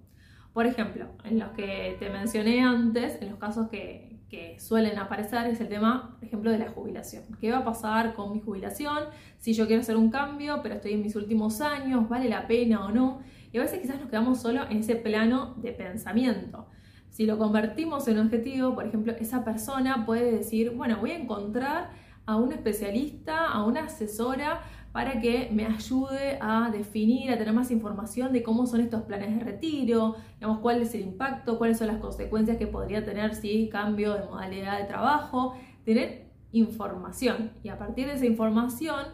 Por 0.53 0.65
ejemplo, 0.65 1.07
en 1.23 1.39
los 1.39 1.49
que 1.49 1.97
te 1.99 2.09
mencioné 2.09 2.61
antes, 2.61 3.21
en 3.21 3.29
los 3.29 3.37
casos 3.37 3.67
que, 3.69 4.19
que 4.29 4.59
suelen 4.59 4.97
aparecer, 4.97 5.47
es 5.47 5.59
el 5.59 5.67
tema, 5.67 6.15
por 6.17 6.27
ejemplo, 6.27 6.51
de 6.51 6.59
la 6.59 6.69
jubilación. 6.69 7.23
¿Qué 7.39 7.51
va 7.51 7.59
a 7.59 7.65
pasar 7.65 8.13
con 8.13 8.31
mi 8.31 8.39
jubilación? 8.39 8.99
Si 9.37 9.53
yo 9.53 9.67
quiero 9.67 9.81
hacer 9.81 9.97
un 9.97 10.09
cambio, 10.09 10.61
pero 10.63 10.75
estoy 10.75 10.93
en 10.93 11.01
mis 11.01 11.15
últimos 11.15 11.61
años, 11.61 12.07
¿vale 12.07 12.29
la 12.29 12.47
pena 12.47 12.85
o 12.85 12.91
no? 12.91 13.19
Y 13.51 13.57
a 13.57 13.61
veces 13.61 13.79
quizás 13.79 13.99
nos 13.99 14.09
quedamos 14.09 14.41
solo 14.41 14.63
en 14.69 14.79
ese 14.79 14.95
plano 14.95 15.55
de 15.57 15.71
pensamiento. 15.71 16.67
Si 17.15 17.25
lo 17.25 17.37
convertimos 17.37 18.09
en 18.09 18.19
objetivo, 18.19 18.75
por 18.75 18.85
ejemplo, 18.85 19.13
esa 19.17 19.45
persona 19.45 20.05
puede 20.05 20.33
decir, 20.33 20.71
bueno, 20.71 20.97
voy 20.99 21.11
a 21.11 21.17
encontrar 21.17 21.91
a 22.25 22.35
un 22.35 22.51
especialista, 22.51 23.47
a 23.47 23.63
una 23.63 23.85
asesora 23.85 24.63
para 24.91 25.21
que 25.21 25.47
me 25.49 25.65
ayude 25.65 26.37
a 26.41 26.69
definir, 26.71 27.31
a 27.31 27.37
tener 27.37 27.53
más 27.53 27.71
información 27.71 28.33
de 28.33 28.43
cómo 28.43 28.67
son 28.67 28.81
estos 28.81 29.03
planes 29.03 29.33
de 29.33 29.45
retiro, 29.45 30.17
digamos, 30.33 30.59
cuál 30.59 30.81
es 30.81 30.93
el 30.93 31.03
impacto, 31.03 31.57
cuáles 31.57 31.77
son 31.77 31.87
las 31.87 31.99
consecuencias 31.99 32.57
que 32.57 32.67
podría 32.67 33.05
tener 33.05 33.33
si 33.33 33.69
cambio 33.69 34.15
de 34.15 34.25
modalidad 34.25 34.77
de 34.77 34.83
trabajo, 34.83 35.55
tener 35.85 36.25
información. 36.51 37.51
Y 37.63 37.69
a 37.69 37.77
partir 37.77 38.07
de 38.07 38.15
esa 38.15 38.25
información 38.25 39.05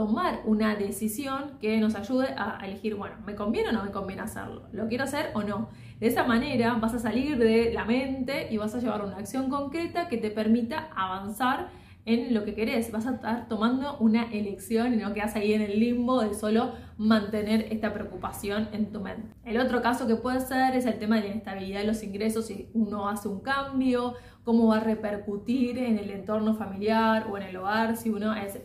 tomar 0.00 0.40
una 0.46 0.76
decisión 0.76 1.58
que 1.60 1.76
nos 1.76 1.94
ayude 1.94 2.28
a 2.34 2.58
elegir, 2.64 2.94
bueno, 2.94 3.16
¿me 3.26 3.34
conviene 3.34 3.68
o 3.68 3.72
no 3.72 3.84
me 3.84 3.90
conviene 3.90 4.22
hacerlo? 4.22 4.62
¿Lo 4.72 4.88
quiero 4.88 5.04
hacer 5.04 5.26
o 5.34 5.42
no? 5.42 5.68
De 5.98 6.06
esa 6.06 6.24
manera 6.24 6.72
vas 6.80 6.94
a 6.94 6.98
salir 6.98 7.36
de 7.36 7.70
la 7.74 7.84
mente 7.84 8.48
y 8.50 8.56
vas 8.56 8.74
a 8.74 8.78
llevar 8.78 9.04
una 9.04 9.18
acción 9.18 9.50
concreta 9.50 10.08
que 10.08 10.16
te 10.16 10.30
permita 10.30 10.88
avanzar 10.96 11.68
en 12.06 12.32
lo 12.32 12.46
que 12.46 12.54
querés. 12.54 12.90
Vas 12.90 13.06
a 13.06 13.16
estar 13.16 13.46
tomando 13.46 13.98
una 13.98 14.32
elección 14.32 14.94
y 14.94 14.96
no 14.96 15.12
quedas 15.12 15.36
ahí 15.36 15.52
en 15.52 15.60
el 15.60 15.78
limbo 15.78 16.22
de 16.22 16.32
solo 16.32 16.72
mantener 16.96 17.66
esta 17.70 17.92
preocupación 17.92 18.68
en 18.72 18.90
tu 18.90 19.00
mente. 19.00 19.34
El 19.44 19.58
otro 19.58 19.82
caso 19.82 20.06
que 20.06 20.16
puede 20.16 20.40
ser 20.40 20.74
es 20.76 20.86
el 20.86 20.98
tema 20.98 21.16
de 21.16 21.24
la 21.24 21.28
inestabilidad 21.28 21.80
de 21.80 21.86
los 21.88 22.02
ingresos 22.02 22.46
si 22.46 22.70
uno 22.72 23.06
hace 23.06 23.28
un 23.28 23.40
cambio, 23.40 24.14
cómo 24.44 24.68
va 24.68 24.78
a 24.78 24.80
repercutir 24.80 25.76
en 25.76 25.98
el 25.98 26.10
entorno 26.10 26.54
familiar 26.54 27.26
o 27.30 27.36
en 27.36 27.42
el 27.42 27.56
hogar 27.58 27.98
si 27.98 28.08
uno 28.08 28.34
es 28.34 28.58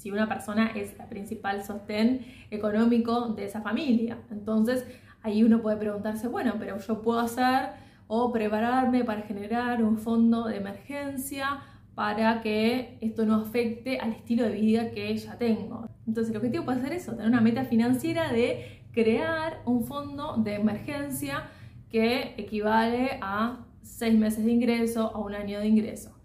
si 0.00 0.10
una 0.10 0.26
persona 0.26 0.72
es 0.74 0.98
el 0.98 1.06
principal 1.08 1.62
sostén 1.62 2.24
económico 2.50 3.28
de 3.28 3.44
esa 3.44 3.60
familia. 3.60 4.18
Entonces, 4.30 4.86
ahí 5.22 5.42
uno 5.42 5.60
puede 5.60 5.76
preguntarse, 5.76 6.26
bueno, 6.26 6.54
pero 6.58 6.78
yo 6.78 7.02
puedo 7.02 7.20
hacer 7.20 7.70
o 8.06 8.32
prepararme 8.32 9.04
para 9.04 9.22
generar 9.22 9.84
un 9.84 9.98
fondo 9.98 10.46
de 10.46 10.56
emergencia 10.56 11.60
para 11.94 12.40
que 12.40 12.96
esto 13.02 13.26
no 13.26 13.34
afecte 13.36 13.98
al 13.98 14.12
estilo 14.12 14.44
de 14.44 14.52
vida 14.52 14.90
que 14.90 15.14
ya 15.16 15.36
tengo. 15.36 15.86
Entonces 16.06 16.30
el 16.30 16.38
objetivo 16.38 16.64
puede 16.64 16.80
ser 16.80 16.92
eso, 16.94 17.12
tener 17.12 17.28
una 17.28 17.42
meta 17.42 17.64
financiera 17.64 18.32
de 18.32 18.82
crear 18.92 19.60
un 19.66 19.84
fondo 19.84 20.36
de 20.38 20.54
emergencia 20.54 21.44
que 21.90 22.34
equivale 22.38 23.18
a 23.20 23.66
seis 23.82 24.18
meses 24.18 24.44
de 24.44 24.50
ingreso, 24.50 25.12
a 25.14 25.18
un 25.18 25.34
año 25.34 25.60
de 25.60 25.66
ingreso. 25.66 26.16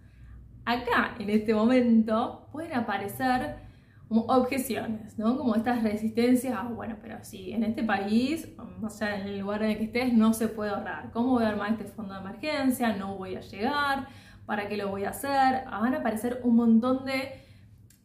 Acá, 0.63 1.15
en 1.19 1.29
este 1.29 1.53
momento, 1.53 2.47
pueden 2.51 2.73
aparecer 2.73 3.64
como 4.07 4.21
objeciones, 4.21 5.17
¿no? 5.17 5.37
Como 5.37 5.55
estas 5.55 5.81
resistencias, 5.83 6.53
ah, 6.57 6.69
bueno, 6.73 6.97
pero 7.01 7.17
si 7.23 7.51
en 7.51 7.63
este 7.63 7.83
país, 7.83 8.47
o 8.81 8.89
sea, 8.89 9.19
en 9.19 9.27
el 9.27 9.39
lugar 9.39 9.63
en 9.63 9.71
el 9.71 9.77
que 9.77 9.83
estés, 9.85 10.13
no 10.13 10.33
se 10.33 10.47
puede 10.47 10.71
ahorrar. 10.71 11.11
¿Cómo 11.11 11.31
voy 11.31 11.43
a 11.43 11.49
armar 11.49 11.71
este 11.71 11.85
fondo 11.85 12.13
de 12.13 12.19
emergencia? 12.19 12.95
No 12.95 13.15
voy 13.17 13.35
a 13.35 13.41
llegar 13.41 14.07
¿Para 14.45 14.67
qué 14.67 14.77
lo 14.77 14.89
voy 14.89 15.05
a 15.05 15.09
hacer? 15.09 15.65
Van 15.65 15.93
a 15.93 15.97
aparecer 15.97 16.41
un 16.43 16.55
montón 16.55 17.05
de 17.05 17.41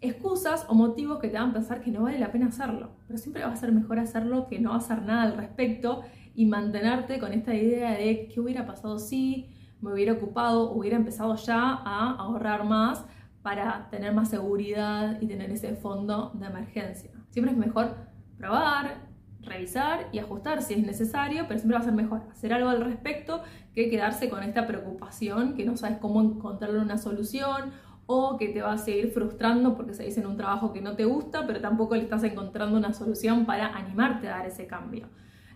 excusas 0.01 0.65
o 0.69 0.75
motivos 0.75 1.19
que 1.19 1.29
te 1.29 1.39
van 1.39 1.51
a 1.51 1.53
pensar 1.53 1.83
que 1.83 1.91
no 1.91 2.03
vale 2.03 2.19
la 2.19 2.33
pena 2.33 2.47
hacerlo. 2.47 2.91
Pero 3.07 3.19
siempre 3.19 3.45
va 3.45 3.53
a 3.53 3.57
ser 3.57 3.73
mejor 3.73 3.99
hacerlo 3.99 4.47
que 4.47 4.59
no 4.59 4.75
hacer 4.75 5.03
nada 5.03 5.25
al 5.25 5.37
respecto 5.37 6.03
y 6.35 6.47
mantenerte 6.47 7.19
con 7.19 7.33
esta 7.33 7.55
idea 7.55 7.93
de 7.93 8.29
qué 8.29 8.41
hubiera 8.41 8.67
pasado 8.67 8.99
si 8.99 9.51
me 9.83 9.93
hubiera 9.93 10.15
ocupado, 10.15 10.73
hubiera 10.73 10.97
empezado 10.97 11.35
ya 11.37 11.59
a 11.59 12.17
ahorrar 12.17 12.65
más 12.65 13.05
para 13.43 13.89
tener 13.91 14.13
más 14.13 14.29
seguridad 14.29 15.21
y 15.21 15.27
tener 15.27 15.51
ese 15.51 15.75
fondo 15.75 16.33
de 16.35 16.47
emergencia. 16.47 17.11
Siempre 17.31 17.53
es 17.53 17.59
mejor 17.59 17.97
probar, 18.37 19.09
revisar 19.43 20.09
y 20.13 20.19
ajustar 20.19 20.63
si 20.63 20.75
es 20.75 20.87
necesario, 20.87 21.45
pero 21.49 21.59
siempre 21.59 21.77
va 21.77 21.83
a 21.83 21.85
ser 21.85 21.95
mejor 21.95 22.23
hacer 22.31 22.53
algo 22.53 22.69
al 22.69 22.85
respecto 22.85 23.43
que 23.75 23.89
quedarse 23.89 24.29
con 24.29 24.43
esta 24.43 24.67
preocupación 24.67 25.55
que 25.55 25.65
no 25.65 25.77
sabes 25.77 25.99
cómo 25.99 26.21
encontrarle 26.21 26.81
una 26.81 26.99
solución 26.99 27.71
o 28.07 28.37
que 28.37 28.49
te 28.49 28.61
va 28.61 28.73
a 28.73 28.79
seguir 28.79 29.13
frustrando 29.13 29.77
porque 29.77 29.95
se 29.95 30.03
dice 30.03 30.21
en 30.21 30.27
un 30.27 30.37
trabajo 30.37 30.73
que 30.73 30.83
no 30.83 30.97
te 30.97 31.05
gusta, 31.05 31.47
pero 31.47 31.61
tampoco 31.61 31.95
le 31.95 32.03
estás 32.03 32.25
encontrando 32.25 32.77
una 32.77 32.93
solución 32.93 33.47
para 33.47 33.69
animarte 33.69 34.29
a 34.29 34.39
dar 34.39 34.47
ese 34.47 34.67
cambio. 34.67 35.09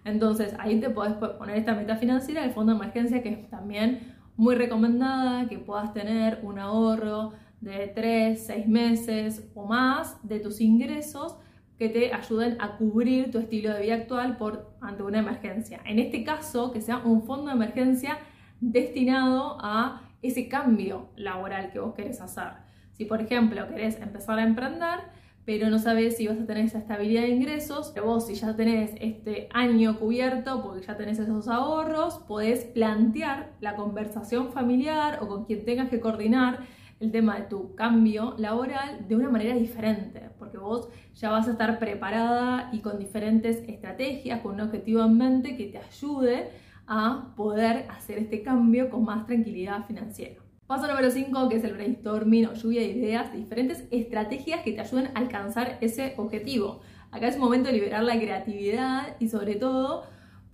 Entonces 0.05 0.55
ahí 0.59 0.79
te 0.81 0.89
podés 0.91 1.15
poner 1.15 1.57
esta 1.57 1.75
meta 1.75 1.97
financiera 1.97 2.43
del 2.43 2.53
fondo 2.53 2.73
de 2.73 2.79
emergencia 2.79 3.23
que 3.23 3.31
es 3.31 3.51
también 3.51 4.15
muy 4.37 4.55
recomendada, 4.55 5.49
que 5.49 5.59
puedas 5.59 5.93
tener 5.93 6.41
un 6.43 6.59
ahorro 6.59 7.33
de 7.65 7.89
3, 7.89 8.47
6 8.47 8.69
meses 8.69 9.51
o 9.55 9.67
más 9.67 10.17
de 10.23 10.39
tus 10.39 10.61
ingresos 10.61 11.37
que 11.79 11.89
te 11.89 12.13
ayuden 12.13 12.57
a 12.61 12.77
cubrir 12.77 13.31
tu 13.31 13.39
estilo 13.39 13.73
de 13.73 13.83
vida 13.83 13.95
actual 13.95 14.37
por 14.37 14.77
ante 14.81 15.03
una 15.03 15.19
emergencia. 15.19 15.81
En 15.85 15.99
este 15.99 16.23
caso, 16.23 16.71
que 16.71 16.81
sea 16.81 16.99
un 16.99 17.25
fondo 17.25 17.47
de 17.47 17.53
emergencia 17.53 18.19
destinado 18.61 19.57
a 19.61 20.03
ese 20.23 20.49
cambio 20.49 21.09
laboral 21.17 21.73
que 21.73 21.81
vos 21.81 21.95
querés 21.95 22.21
hacer. 22.21 22.65
Si 22.93 23.07
por 23.07 23.21
ejemplo 23.21 23.67
querés 23.69 24.01
empezar 24.01 24.39
a 24.39 24.45
emprender, 24.45 25.01
pero 25.45 25.69
no 25.69 25.79
sabes 25.79 26.17
si 26.17 26.27
vas 26.27 26.39
a 26.39 26.47
tener 26.47 26.65
esa 26.65 26.79
estabilidad 26.79 27.23
de 27.23 27.31
ingresos, 27.31 27.91
pero 27.93 28.07
vos 28.07 28.27
si 28.27 28.35
ya 28.35 28.55
tenés 28.57 28.93
este 29.01 29.49
año 29.53 29.99
cubierto 29.99 30.63
porque 30.63 30.87
ya 30.87 30.97
tenés 30.97 31.19
esos 31.19 31.49
ahorros, 31.49 32.19
podés 32.29 32.65
plantear 32.65 33.53
la 33.61 33.75
conversación 33.75 34.53
familiar 34.53 35.19
o 35.21 35.29
con 35.29 35.45
quien 35.45 35.65
tengas 35.65 35.91
que 35.91 36.01
coordinar 36.01 36.61
el 37.05 37.13
tema 37.13 37.37
de 37.37 37.43
tu 37.43 37.75
cambio 37.75 38.35
laboral 38.39 39.07
de 39.07 39.15
una 39.15 39.29
manera 39.29 39.55
diferente, 39.55 40.31
porque 40.39 40.59
vos 40.59 40.89
ya 41.15 41.31
vas 41.31 41.47
a 41.47 41.53
estar 41.53 41.79
preparada 41.79 42.71
y 42.73 42.81
con 42.81 42.99
diferentes 42.99 43.63
estrategias, 43.69 44.41
con 44.41 44.55
un 44.55 44.63
objetivo 44.63 45.05
en 45.05 45.17
mente 45.17 45.57
que 45.57 45.67
te 45.67 45.79
ayude 45.79 46.49
a 46.87 47.35
poder 47.37 47.87
hacer 47.91 48.19
este 48.19 48.43
cambio 48.43 48.91
con 48.91 49.05
más 49.05 49.27
tranquilidad 49.27 49.85
financiera. 49.85 50.37
Paso 50.67 50.87
número 50.89 51.11
5, 51.11 51.49
que 51.51 51.57
es 51.57 51.65
el 51.65 51.75
brainstorming 51.75 52.47
o 52.47 52.55
lluvia 52.55 52.81
de 52.81 52.89
ideas, 52.89 53.33
diferentes 53.33 53.85
estrategias 53.91 54.63
que 54.63 54.73
te 54.73 54.81
ayuden 54.81 55.09
a 55.09 55.19
alcanzar 55.19 55.77
ese 55.83 56.15
objetivo. 56.17 56.81
Acá 57.11 57.29
es 57.29 57.37
un 57.37 57.43
momento 57.43 57.69
de 57.69 57.75
liberar 57.75 58.03
la 58.03 58.19
creatividad 58.19 59.17
y 59.21 59.29
sobre 59.29 59.57
todo 59.57 60.05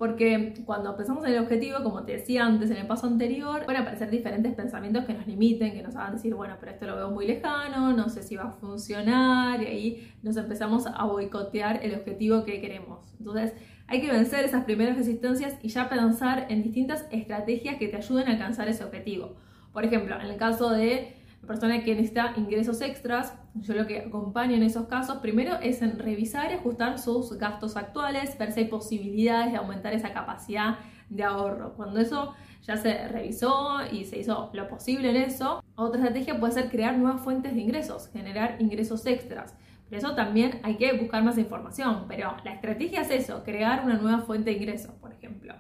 porque 0.00 0.54
cuando 0.64 0.96
pensamos 0.96 1.26
en 1.26 1.34
el 1.34 1.40
objetivo, 1.40 1.82
como 1.82 2.04
te 2.04 2.12
decía 2.12 2.46
antes 2.46 2.70
en 2.70 2.78
el 2.78 2.86
paso 2.86 3.06
anterior, 3.06 3.66
pueden 3.66 3.82
aparecer 3.82 4.08
diferentes 4.08 4.54
pensamientos 4.54 5.04
que 5.04 5.12
nos 5.12 5.26
limiten, 5.26 5.74
que 5.74 5.82
nos 5.82 5.94
hagan 5.94 6.14
decir, 6.14 6.34
bueno, 6.34 6.56
pero 6.58 6.72
esto 6.72 6.86
lo 6.86 6.96
veo 6.96 7.10
muy 7.10 7.26
lejano, 7.26 7.92
no 7.92 8.08
sé 8.08 8.22
si 8.22 8.34
va 8.34 8.44
a 8.44 8.50
funcionar, 8.50 9.62
y 9.62 9.66
ahí 9.66 10.12
nos 10.22 10.38
empezamos 10.38 10.86
a 10.86 11.04
boicotear 11.04 11.84
el 11.84 11.94
objetivo 11.94 12.44
que 12.44 12.62
queremos. 12.62 13.12
Entonces, 13.18 13.52
hay 13.88 14.00
que 14.00 14.10
vencer 14.10 14.42
esas 14.42 14.64
primeras 14.64 14.96
resistencias 14.96 15.58
y 15.62 15.68
ya 15.68 15.90
pensar 15.90 16.46
en 16.48 16.62
distintas 16.62 17.06
estrategias 17.10 17.76
que 17.76 17.88
te 17.88 17.98
ayuden 17.98 18.26
a 18.28 18.30
alcanzar 18.30 18.68
ese 18.68 18.84
objetivo. 18.84 19.36
Por 19.70 19.84
ejemplo, 19.84 20.18
en 20.18 20.28
el 20.28 20.38
caso 20.38 20.70
de 20.70 21.14
persona 21.46 21.84
que 21.84 21.94
necesita 21.94 22.32
ingresos 22.38 22.80
extras, 22.80 23.34
yo 23.54 23.74
lo 23.74 23.86
que 23.86 24.00
acompaño 24.00 24.54
en 24.54 24.62
esos 24.62 24.86
casos 24.86 25.18
primero 25.18 25.56
es 25.60 25.82
en 25.82 25.98
revisar 25.98 26.50
y 26.50 26.54
ajustar 26.54 26.98
sus 26.98 27.36
gastos 27.36 27.76
actuales, 27.76 28.38
ver 28.38 28.52
si 28.52 28.60
hay 28.60 28.66
posibilidades 28.66 29.52
de 29.52 29.58
aumentar 29.58 29.92
esa 29.92 30.12
capacidad 30.12 30.78
de 31.08 31.24
ahorro. 31.24 31.74
Cuando 31.74 32.00
eso 32.00 32.34
ya 32.62 32.76
se 32.76 33.08
revisó 33.08 33.80
y 33.90 34.04
se 34.04 34.18
hizo 34.18 34.50
lo 34.52 34.68
posible 34.68 35.10
en 35.10 35.16
eso, 35.16 35.62
otra 35.74 36.00
estrategia 36.00 36.38
puede 36.38 36.52
ser 36.52 36.70
crear 36.70 36.96
nuevas 36.96 37.22
fuentes 37.22 37.54
de 37.54 37.60
ingresos, 37.60 38.08
generar 38.12 38.56
ingresos 38.60 39.04
extras. 39.06 39.56
Pero 39.88 39.98
eso 39.98 40.14
también 40.14 40.60
hay 40.62 40.76
que 40.76 40.92
buscar 40.92 41.24
más 41.24 41.36
información, 41.36 42.04
pero 42.06 42.36
la 42.44 42.54
estrategia 42.54 43.02
es 43.02 43.10
eso, 43.10 43.42
crear 43.42 43.84
una 43.84 43.96
nueva 43.96 44.20
fuente 44.20 44.50
de 44.50 44.56
ingresos, 44.56 44.92
por 45.00 45.12
ejemplo. 45.12 45.54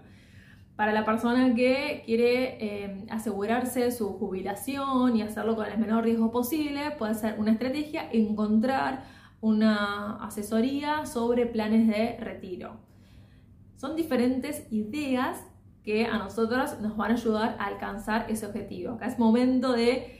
Para 0.80 0.94
la 0.94 1.04
persona 1.04 1.54
que 1.54 2.02
quiere 2.06 2.56
eh, 2.58 3.04
asegurarse 3.10 3.90
su 3.90 4.14
jubilación 4.14 5.14
y 5.14 5.20
hacerlo 5.20 5.54
con 5.54 5.66
el 5.66 5.76
menor 5.76 6.04
riesgo 6.04 6.30
posible, 6.30 6.92
puede 6.92 7.12
ser 7.12 7.38
una 7.38 7.50
estrategia 7.50 8.08
encontrar 8.10 9.04
una 9.42 10.24
asesoría 10.24 11.04
sobre 11.04 11.44
planes 11.44 11.86
de 11.86 12.16
retiro. 12.18 12.80
Son 13.76 13.94
diferentes 13.94 14.66
ideas 14.72 15.44
que 15.82 16.06
a 16.06 16.16
nosotros 16.16 16.80
nos 16.80 16.96
van 16.96 17.10
a 17.10 17.14
ayudar 17.16 17.56
a 17.58 17.66
alcanzar 17.66 18.24
ese 18.30 18.46
objetivo. 18.46 18.94
Acá 18.94 19.04
es 19.08 19.18
momento 19.18 19.74
de 19.74 20.19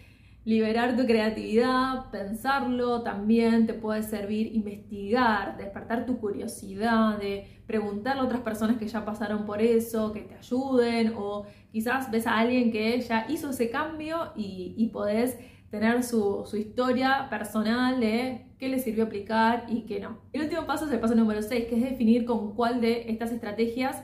liberar 0.51 0.97
tu 0.97 1.07
creatividad, 1.07 2.11
pensarlo 2.11 3.03
también 3.03 3.69
te 3.69 3.75
puede 3.75 4.03
servir 4.03 4.53
investigar, 4.53 5.57
despertar 5.57 6.07
tu 6.07 6.19
curiosidad, 6.19 7.19
de 7.19 7.63
preguntarle 7.69 8.23
a 8.23 8.25
otras 8.25 8.41
personas 8.41 8.77
que 8.77 8.89
ya 8.89 9.05
pasaron 9.05 9.47
por 9.47 9.63
eso, 9.63 10.13
que 10.13 10.23
te 10.23 10.35
ayuden 10.35 11.15
o 11.17 11.47
quizás 11.71 12.11
ves 12.11 12.27
a 12.27 12.37
alguien 12.37 12.73
que 12.73 13.01
ya 13.01 13.27
hizo 13.29 13.51
ese 13.51 13.71
cambio 13.71 14.33
y, 14.35 14.91
podés 14.93 15.39
tener 15.71 16.03
su, 16.03 16.43
su, 16.45 16.57
historia 16.57 17.29
personal 17.31 18.01
de 18.01 18.47
qué 18.59 18.69
le 18.69 18.81
sirvió 18.81 19.05
aplicar 19.05 19.67
y 19.69 19.83
qué 19.83 20.01
no. 20.01 20.19
El 20.33 20.43
último 20.43 20.67
paso 20.67 20.87
es 20.87 20.91
el 20.91 20.99
paso 20.99 21.15
número 21.15 21.43
6, 21.43 21.67
que 21.67 21.77
es 21.77 21.83
definir 21.83 22.25
con 22.25 22.57
cuál 22.57 22.81
de 22.81 23.09
estas 23.09 23.31
estrategias 23.31 24.03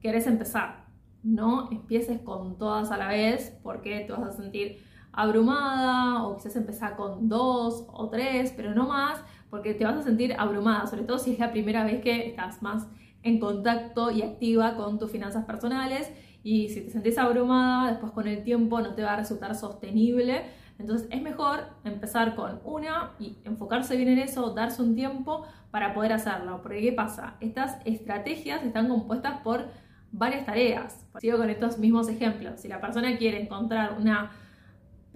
querés 0.00 0.28
empezar. 0.28 0.86
No 1.24 1.72
empieces 1.72 2.20
con 2.20 2.56
todas 2.56 2.92
a 2.92 2.96
la 2.96 3.08
vez 3.08 3.58
porque 3.64 4.04
te 4.06 4.12
vas 4.12 4.22
a 4.22 4.30
sentir 4.30 4.86
abrumada 5.12 6.24
o 6.24 6.36
quizás 6.36 6.56
empezar 6.56 6.96
con 6.96 7.28
dos 7.28 7.86
o 7.92 8.08
tres, 8.08 8.52
pero 8.56 8.74
no 8.74 8.86
más, 8.86 9.20
porque 9.50 9.74
te 9.74 9.84
vas 9.84 9.96
a 9.96 10.02
sentir 10.02 10.34
abrumada, 10.38 10.86
sobre 10.86 11.04
todo 11.04 11.18
si 11.18 11.32
es 11.32 11.38
la 11.38 11.50
primera 11.50 11.84
vez 11.84 12.02
que 12.02 12.28
estás 12.28 12.62
más 12.62 12.86
en 13.22 13.40
contacto 13.40 14.10
y 14.10 14.22
activa 14.22 14.76
con 14.76 14.98
tus 14.98 15.10
finanzas 15.10 15.44
personales 15.44 16.10
y 16.42 16.68
si 16.68 16.82
te 16.82 16.90
sentís 16.90 17.18
abrumada, 17.18 17.90
después 17.90 18.12
con 18.12 18.28
el 18.28 18.42
tiempo 18.44 18.80
no 18.80 18.94
te 18.94 19.02
va 19.02 19.14
a 19.14 19.16
resultar 19.16 19.54
sostenible. 19.54 20.44
Entonces 20.78 21.08
es 21.10 21.20
mejor 21.20 21.60
empezar 21.84 22.36
con 22.36 22.60
una 22.64 23.10
y 23.18 23.36
enfocarse 23.44 23.96
bien 23.96 24.08
en 24.10 24.18
eso, 24.18 24.54
darse 24.54 24.80
un 24.82 24.94
tiempo 24.94 25.44
para 25.70 25.92
poder 25.92 26.12
hacerlo. 26.12 26.60
Porque 26.62 26.80
¿qué 26.80 26.92
pasa? 26.92 27.34
Estas 27.40 27.78
estrategias 27.84 28.62
están 28.62 28.88
compuestas 28.88 29.40
por 29.40 29.66
varias 30.12 30.46
tareas. 30.46 31.04
Sigo 31.20 31.38
con 31.38 31.50
estos 31.50 31.78
mismos 31.78 32.08
ejemplos. 32.08 32.60
Si 32.60 32.68
la 32.68 32.80
persona 32.80 33.18
quiere 33.18 33.42
encontrar 33.42 33.98
una 33.98 34.30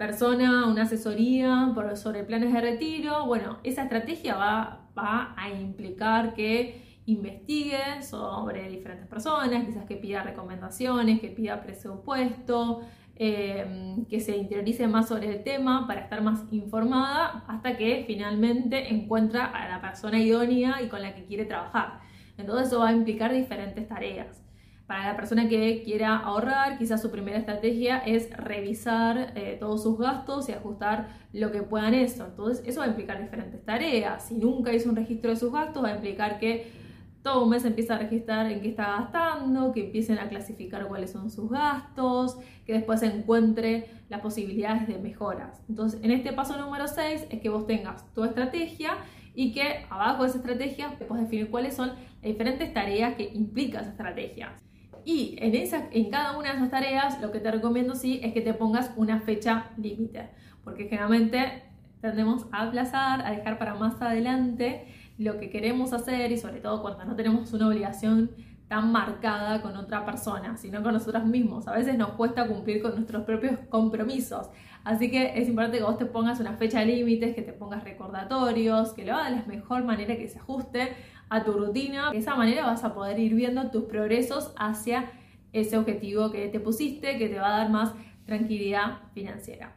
persona, 0.05 0.67
una 0.67 0.81
asesoría 0.83 1.73
sobre 1.95 2.25
planes 2.25 2.51
de 2.51 2.59
retiro, 2.59 3.25
bueno, 3.25 3.59
esa 3.63 3.83
estrategia 3.83 4.35
va, 4.35 4.89
va 4.97 5.33
a 5.37 5.49
implicar 5.49 6.33
que 6.33 6.99
investigue 7.05 8.01
sobre 8.01 8.67
diferentes 8.67 9.07
personas, 9.07 9.65
quizás 9.65 9.85
que 9.85 9.95
pida 9.95 10.21
recomendaciones, 10.21 11.21
que 11.21 11.29
pida 11.29 11.61
presupuesto, 11.61 12.81
eh, 13.15 14.05
que 14.09 14.19
se 14.19 14.35
interiorice 14.35 14.87
más 14.87 15.07
sobre 15.07 15.29
el 15.29 15.41
tema 15.41 15.87
para 15.87 16.01
estar 16.01 16.21
más 16.21 16.43
informada 16.51 17.45
hasta 17.47 17.77
que 17.77 18.03
finalmente 18.05 18.93
encuentra 18.93 19.45
a 19.45 19.69
la 19.69 19.79
persona 19.79 20.19
idónea 20.19 20.81
y 20.81 20.89
con 20.89 21.01
la 21.01 21.15
que 21.15 21.23
quiere 21.23 21.45
trabajar. 21.45 22.01
Entonces 22.37 22.67
eso 22.67 22.79
va 22.79 22.89
a 22.89 22.93
implicar 22.93 23.31
diferentes 23.31 23.87
tareas. 23.87 24.42
Para 24.93 25.07
la 25.07 25.15
persona 25.15 25.49
que 25.49 25.81
quiera 25.81 26.17
ahorrar, 26.17 26.77
quizás 26.77 27.01
su 27.01 27.09
primera 27.09 27.39
estrategia 27.39 27.97
es 27.97 28.29
revisar 28.29 29.33
eh, 29.33 29.57
todos 29.59 29.81
sus 29.81 29.97
gastos 29.97 30.49
y 30.49 30.51
ajustar 30.51 31.17
lo 31.33 31.51
que 31.51 31.63
puedan 31.63 31.95
eso. 31.95 32.25
Entonces, 32.25 32.63
eso 32.67 32.81
va 32.81 32.85
a 32.85 32.89
implicar 32.89 33.19
diferentes 33.19 33.65
tareas. 33.65 34.27
Si 34.27 34.35
nunca 34.35 34.71
hizo 34.71 34.91
un 34.91 34.95
registro 34.95 35.31
de 35.31 35.35
sus 35.35 35.51
gastos, 35.51 35.83
va 35.83 35.87
a 35.87 35.95
implicar 35.95 36.37
que 36.37 36.71
todo 37.23 37.43
un 37.43 37.49
mes 37.49 37.65
empieza 37.65 37.95
a 37.95 37.97
registrar 37.97 38.51
en 38.51 38.61
qué 38.61 38.69
está 38.69 38.85
gastando, 38.99 39.71
que 39.71 39.85
empiecen 39.85 40.19
a 40.19 40.29
clasificar 40.29 40.87
cuáles 40.87 41.09
son 41.09 41.31
sus 41.31 41.49
gastos, 41.49 42.37
que 42.63 42.73
después 42.73 43.01
encuentre 43.01 43.89
las 44.09 44.21
posibilidades 44.21 44.87
de 44.87 44.99
mejoras. 44.99 45.59
Entonces, 45.67 46.03
en 46.03 46.11
este 46.11 46.33
paso 46.33 46.55
número 46.55 46.87
6 46.87 47.29
es 47.31 47.41
que 47.41 47.49
vos 47.49 47.65
tengas 47.65 48.13
tu 48.13 48.23
estrategia 48.23 48.91
y 49.33 49.53
que 49.53 49.87
abajo 49.89 50.21
de 50.21 50.29
esa 50.29 50.37
estrategia 50.37 50.95
puedes 51.07 51.23
definir 51.23 51.49
cuáles 51.49 51.73
son 51.73 51.87
las 51.87 52.21
diferentes 52.21 52.71
tareas 52.75 53.15
que 53.15 53.31
implica 53.33 53.79
esa 53.81 53.89
estrategia. 53.89 54.53
Y 55.05 55.35
en, 55.39 55.55
esa, 55.55 55.87
en 55.91 56.09
cada 56.09 56.37
una 56.37 56.51
de 56.51 56.57
esas 56.57 56.71
tareas 56.71 57.21
lo 57.21 57.31
que 57.31 57.39
te 57.39 57.51
recomiendo 57.51 57.95
sí 57.95 58.19
es 58.23 58.33
que 58.33 58.41
te 58.41 58.53
pongas 58.53 58.91
una 58.95 59.19
fecha 59.19 59.71
límite, 59.77 60.29
porque 60.63 60.85
generalmente 60.85 61.63
tendemos 62.01 62.45
a 62.51 62.63
aplazar, 62.63 63.25
a 63.25 63.31
dejar 63.31 63.57
para 63.57 63.75
más 63.75 64.01
adelante 64.01 64.85
lo 65.17 65.39
que 65.39 65.49
queremos 65.49 65.93
hacer 65.93 66.31
y 66.31 66.37
sobre 66.37 66.59
todo 66.59 66.81
cuando 66.81 67.05
no 67.05 67.15
tenemos 67.15 67.53
una 67.53 67.67
obligación 67.67 68.31
tan 68.67 68.91
marcada 68.91 69.61
con 69.61 69.75
otra 69.77 70.03
persona, 70.05 70.57
sino 70.57 70.81
con 70.81 70.93
nosotros 70.93 71.25
mismos. 71.25 71.67
A 71.67 71.73
veces 71.73 71.97
nos 71.97 72.09
cuesta 72.11 72.47
cumplir 72.47 72.81
con 72.81 72.95
nuestros 72.95 73.23
propios 73.23 73.59
compromisos. 73.69 74.49
Así 74.83 75.11
que 75.11 75.39
es 75.39 75.47
importante 75.47 75.77
que 75.77 75.83
vos 75.83 75.97
te 75.97 76.05
pongas 76.05 76.39
una 76.39 76.53
fecha 76.53 76.83
límite, 76.83 77.35
que 77.35 77.41
te 77.41 77.53
pongas 77.53 77.83
recordatorios, 77.83 78.93
que 78.93 79.05
lo 79.05 79.13
hagas 79.13 79.29
de 79.29 79.35
la 79.37 79.45
mejor 79.45 79.83
manera 79.83 80.17
que 80.17 80.27
se 80.27 80.39
ajuste 80.39 80.89
a 81.33 81.43
tu 81.43 81.53
rutina. 81.53 82.11
De 82.11 82.19
esa 82.19 82.35
manera 82.35 82.65
vas 82.65 82.83
a 82.83 82.93
poder 82.93 83.19
ir 83.19 83.33
viendo 83.33 83.71
tus 83.71 83.85
progresos 83.85 84.53
hacia 84.55 85.11
ese 85.51 85.77
objetivo 85.77 86.31
que 86.31 86.47
te 86.47 86.59
pusiste, 86.59 87.17
que 87.17 87.27
te 87.27 87.39
va 87.39 87.55
a 87.55 87.57
dar 87.57 87.69
más 87.71 87.93
tranquilidad 88.25 88.99
financiera. 89.13 89.75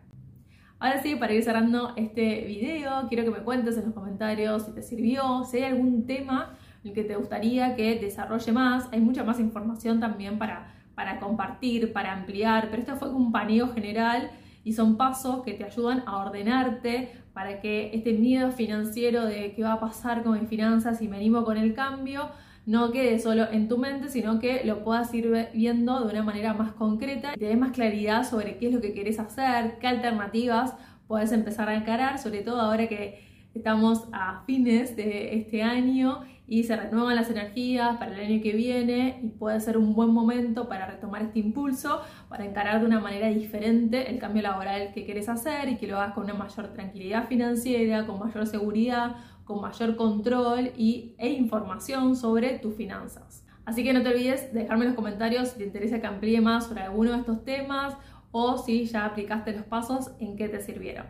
Ahora 0.78 1.02
sí, 1.02 1.16
para 1.16 1.32
ir 1.32 1.42
cerrando 1.42 1.94
este 1.96 2.42
video, 2.42 3.06
quiero 3.08 3.24
que 3.24 3.30
me 3.30 3.44
cuentes 3.44 3.78
en 3.78 3.86
los 3.86 3.94
comentarios 3.94 4.66
si 4.66 4.72
te 4.72 4.82
sirvió, 4.82 5.44
si 5.44 5.56
hay 5.56 5.64
algún 5.64 6.04
tema 6.04 6.58
el 6.84 6.92
que 6.92 7.04
te 7.04 7.16
gustaría 7.16 7.74
que 7.74 7.98
desarrolle 7.98 8.52
más. 8.52 8.88
Hay 8.92 9.00
mucha 9.00 9.24
más 9.24 9.40
información 9.40 9.98
también 9.98 10.38
para, 10.38 10.74
para 10.94 11.18
compartir, 11.18 11.94
para 11.94 12.12
ampliar, 12.12 12.68
pero 12.70 12.82
esto 12.82 12.96
fue 12.96 13.08
un 13.08 13.32
paneo 13.32 13.72
general 13.72 14.30
y 14.62 14.74
son 14.74 14.98
pasos 14.98 15.42
que 15.42 15.54
te 15.54 15.64
ayudan 15.64 16.02
a 16.06 16.18
ordenarte 16.18 17.12
para 17.36 17.60
que 17.60 17.90
este 17.92 18.14
miedo 18.14 18.50
financiero 18.50 19.26
de 19.26 19.52
qué 19.54 19.62
va 19.62 19.74
a 19.74 19.80
pasar 19.80 20.22
con 20.22 20.40
mis 20.40 20.48
finanzas 20.48 21.02
y 21.02 21.06
me 21.06 21.18
animo 21.18 21.44
con 21.44 21.58
el 21.58 21.74
cambio 21.74 22.30
no 22.64 22.92
quede 22.92 23.18
solo 23.18 23.44
en 23.52 23.68
tu 23.68 23.76
mente, 23.76 24.08
sino 24.08 24.38
que 24.38 24.64
lo 24.64 24.82
puedas 24.82 25.12
ir 25.12 25.50
viendo 25.52 26.00
de 26.00 26.12
una 26.12 26.22
manera 26.22 26.54
más 26.54 26.72
concreta. 26.72 27.34
Te 27.34 27.44
dé 27.44 27.56
más 27.56 27.72
claridad 27.72 28.26
sobre 28.26 28.56
qué 28.56 28.68
es 28.68 28.72
lo 28.72 28.80
que 28.80 28.94
quieres 28.94 29.20
hacer, 29.20 29.78
qué 29.80 29.86
alternativas 29.86 30.72
puedes 31.06 31.30
empezar 31.30 31.68
a 31.68 31.74
encarar, 31.74 32.18
sobre 32.18 32.40
todo 32.40 32.58
ahora 32.58 32.88
que 32.88 33.20
estamos 33.54 34.08
a 34.12 34.42
fines 34.46 34.96
de 34.96 35.36
este 35.36 35.62
año 35.62 36.22
y 36.48 36.64
se 36.64 36.76
renuevan 36.76 37.16
las 37.16 37.30
energías 37.30 37.96
para 37.96 38.14
el 38.14 38.20
año 38.20 38.42
que 38.42 38.52
viene 38.52 39.20
y 39.22 39.28
puede 39.28 39.60
ser 39.60 39.76
un 39.76 39.94
buen 39.94 40.10
momento 40.10 40.68
para 40.68 40.86
retomar 40.86 41.22
este 41.22 41.40
impulso, 41.40 42.02
para 42.28 42.44
encarar 42.44 42.80
de 42.80 42.86
una 42.86 43.00
manera 43.00 43.28
diferente 43.28 44.10
el 44.10 44.18
cambio 44.18 44.42
laboral 44.42 44.92
que 44.92 45.04
quieres 45.04 45.28
hacer 45.28 45.68
y 45.68 45.76
que 45.76 45.88
lo 45.88 45.98
hagas 45.98 46.14
con 46.14 46.24
una 46.24 46.34
mayor 46.34 46.72
tranquilidad 46.72 47.26
financiera, 47.26 48.06
con 48.06 48.20
mayor 48.20 48.46
seguridad, 48.46 49.16
con 49.44 49.60
mayor 49.60 49.96
control 49.96 50.72
y, 50.76 51.14
e 51.18 51.30
información 51.30 52.14
sobre 52.14 52.58
tus 52.58 52.74
finanzas. 52.74 53.44
Así 53.64 53.82
que 53.82 53.92
no 53.92 54.02
te 54.02 54.10
olvides 54.10 54.52
de 54.52 54.60
dejarme 54.60 54.84
en 54.84 54.90
los 54.90 54.96
comentarios 54.96 55.48
si 55.48 55.58
te 55.58 55.64
interesa 55.64 56.00
que 56.00 56.06
amplíe 56.06 56.40
más 56.40 56.66
sobre 56.66 56.82
alguno 56.82 57.10
de 57.10 57.18
estos 57.18 57.44
temas 57.44 57.96
o 58.30 58.58
si 58.58 58.84
ya 58.84 59.04
aplicaste 59.04 59.52
los 59.52 59.64
pasos, 59.64 60.12
en 60.20 60.36
qué 60.36 60.48
te 60.48 60.60
sirvieron. 60.60 61.06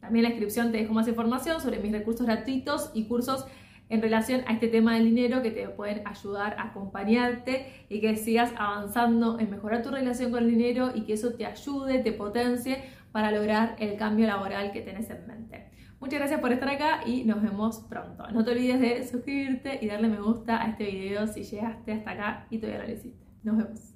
También 0.00 0.24
en 0.24 0.30
la 0.30 0.36
descripción 0.36 0.70
te 0.70 0.78
dejo 0.78 0.94
más 0.94 1.08
información 1.08 1.60
sobre 1.60 1.80
mis 1.80 1.90
recursos 1.90 2.24
gratuitos 2.24 2.92
y 2.94 3.06
cursos 3.06 3.46
en 3.88 4.02
relación 4.02 4.42
a 4.46 4.52
este 4.52 4.68
tema 4.68 4.94
del 4.94 5.04
dinero 5.04 5.42
que 5.42 5.50
te 5.50 5.68
pueden 5.68 6.06
ayudar 6.06 6.54
a 6.58 6.68
acompañarte 6.68 7.86
y 7.88 8.00
que 8.00 8.16
sigas 8.16 8.52
avanzando 8.56 9.38
en 9.38 9.50
mejorar 9.50 9.82
tu 9.82 9.90
relación 9.90 10.30
con 10.30 10.44
el 10.44 10.50
dinero 10.50 10.92
y 10.94 11.02
que 11.02 11.14
eso 11.14 11.34
te 11.34 11.46
ayude, 11.46 12.00
te 12.00 12.12
potencie 12.12 12.82
para 13.12 13.30
lograr 13.30 13.76
el 13.78 13.96
cambio 13.96 14.26
laboral 14.26 14.72
que 14.72 14.80
tenés 14.80 15.08
en 15.10 15.26
mente. 15.26 15.70
Muchas 16.00 16.20
gracias 16.20 16.40
por 16.40 16.52
estar 16.52 16.68
acá 16.68 17.00
y 17.06 17.24
nos 17.24 17.42
vemos 17.42 17.80
pronto. 17.88 18.30
No 18.30 18.44
te 18.44 18.52
olvides 18.52 18.80
de 18.80 19.06
suscribirte 19.06 19.78
y 19.82 19.88
darle 19.88 20.08
me 20.08 20.20
gusta 20.20 20.62
a 20.62 20.70
este 20.70 20.84
video 20.84 21.26
si 21.26 21.42
llegaste 21.42 21.92
hasta 21.92 22.10
acá 22.12 22.46
y 22.50 22.58
todavía 22.58 22.82
no 22.82 22.88
lo 22.88 22.94
hiciste. 22.94 23.26
Nos 23.42 23.56
vemos. 23.56 23.87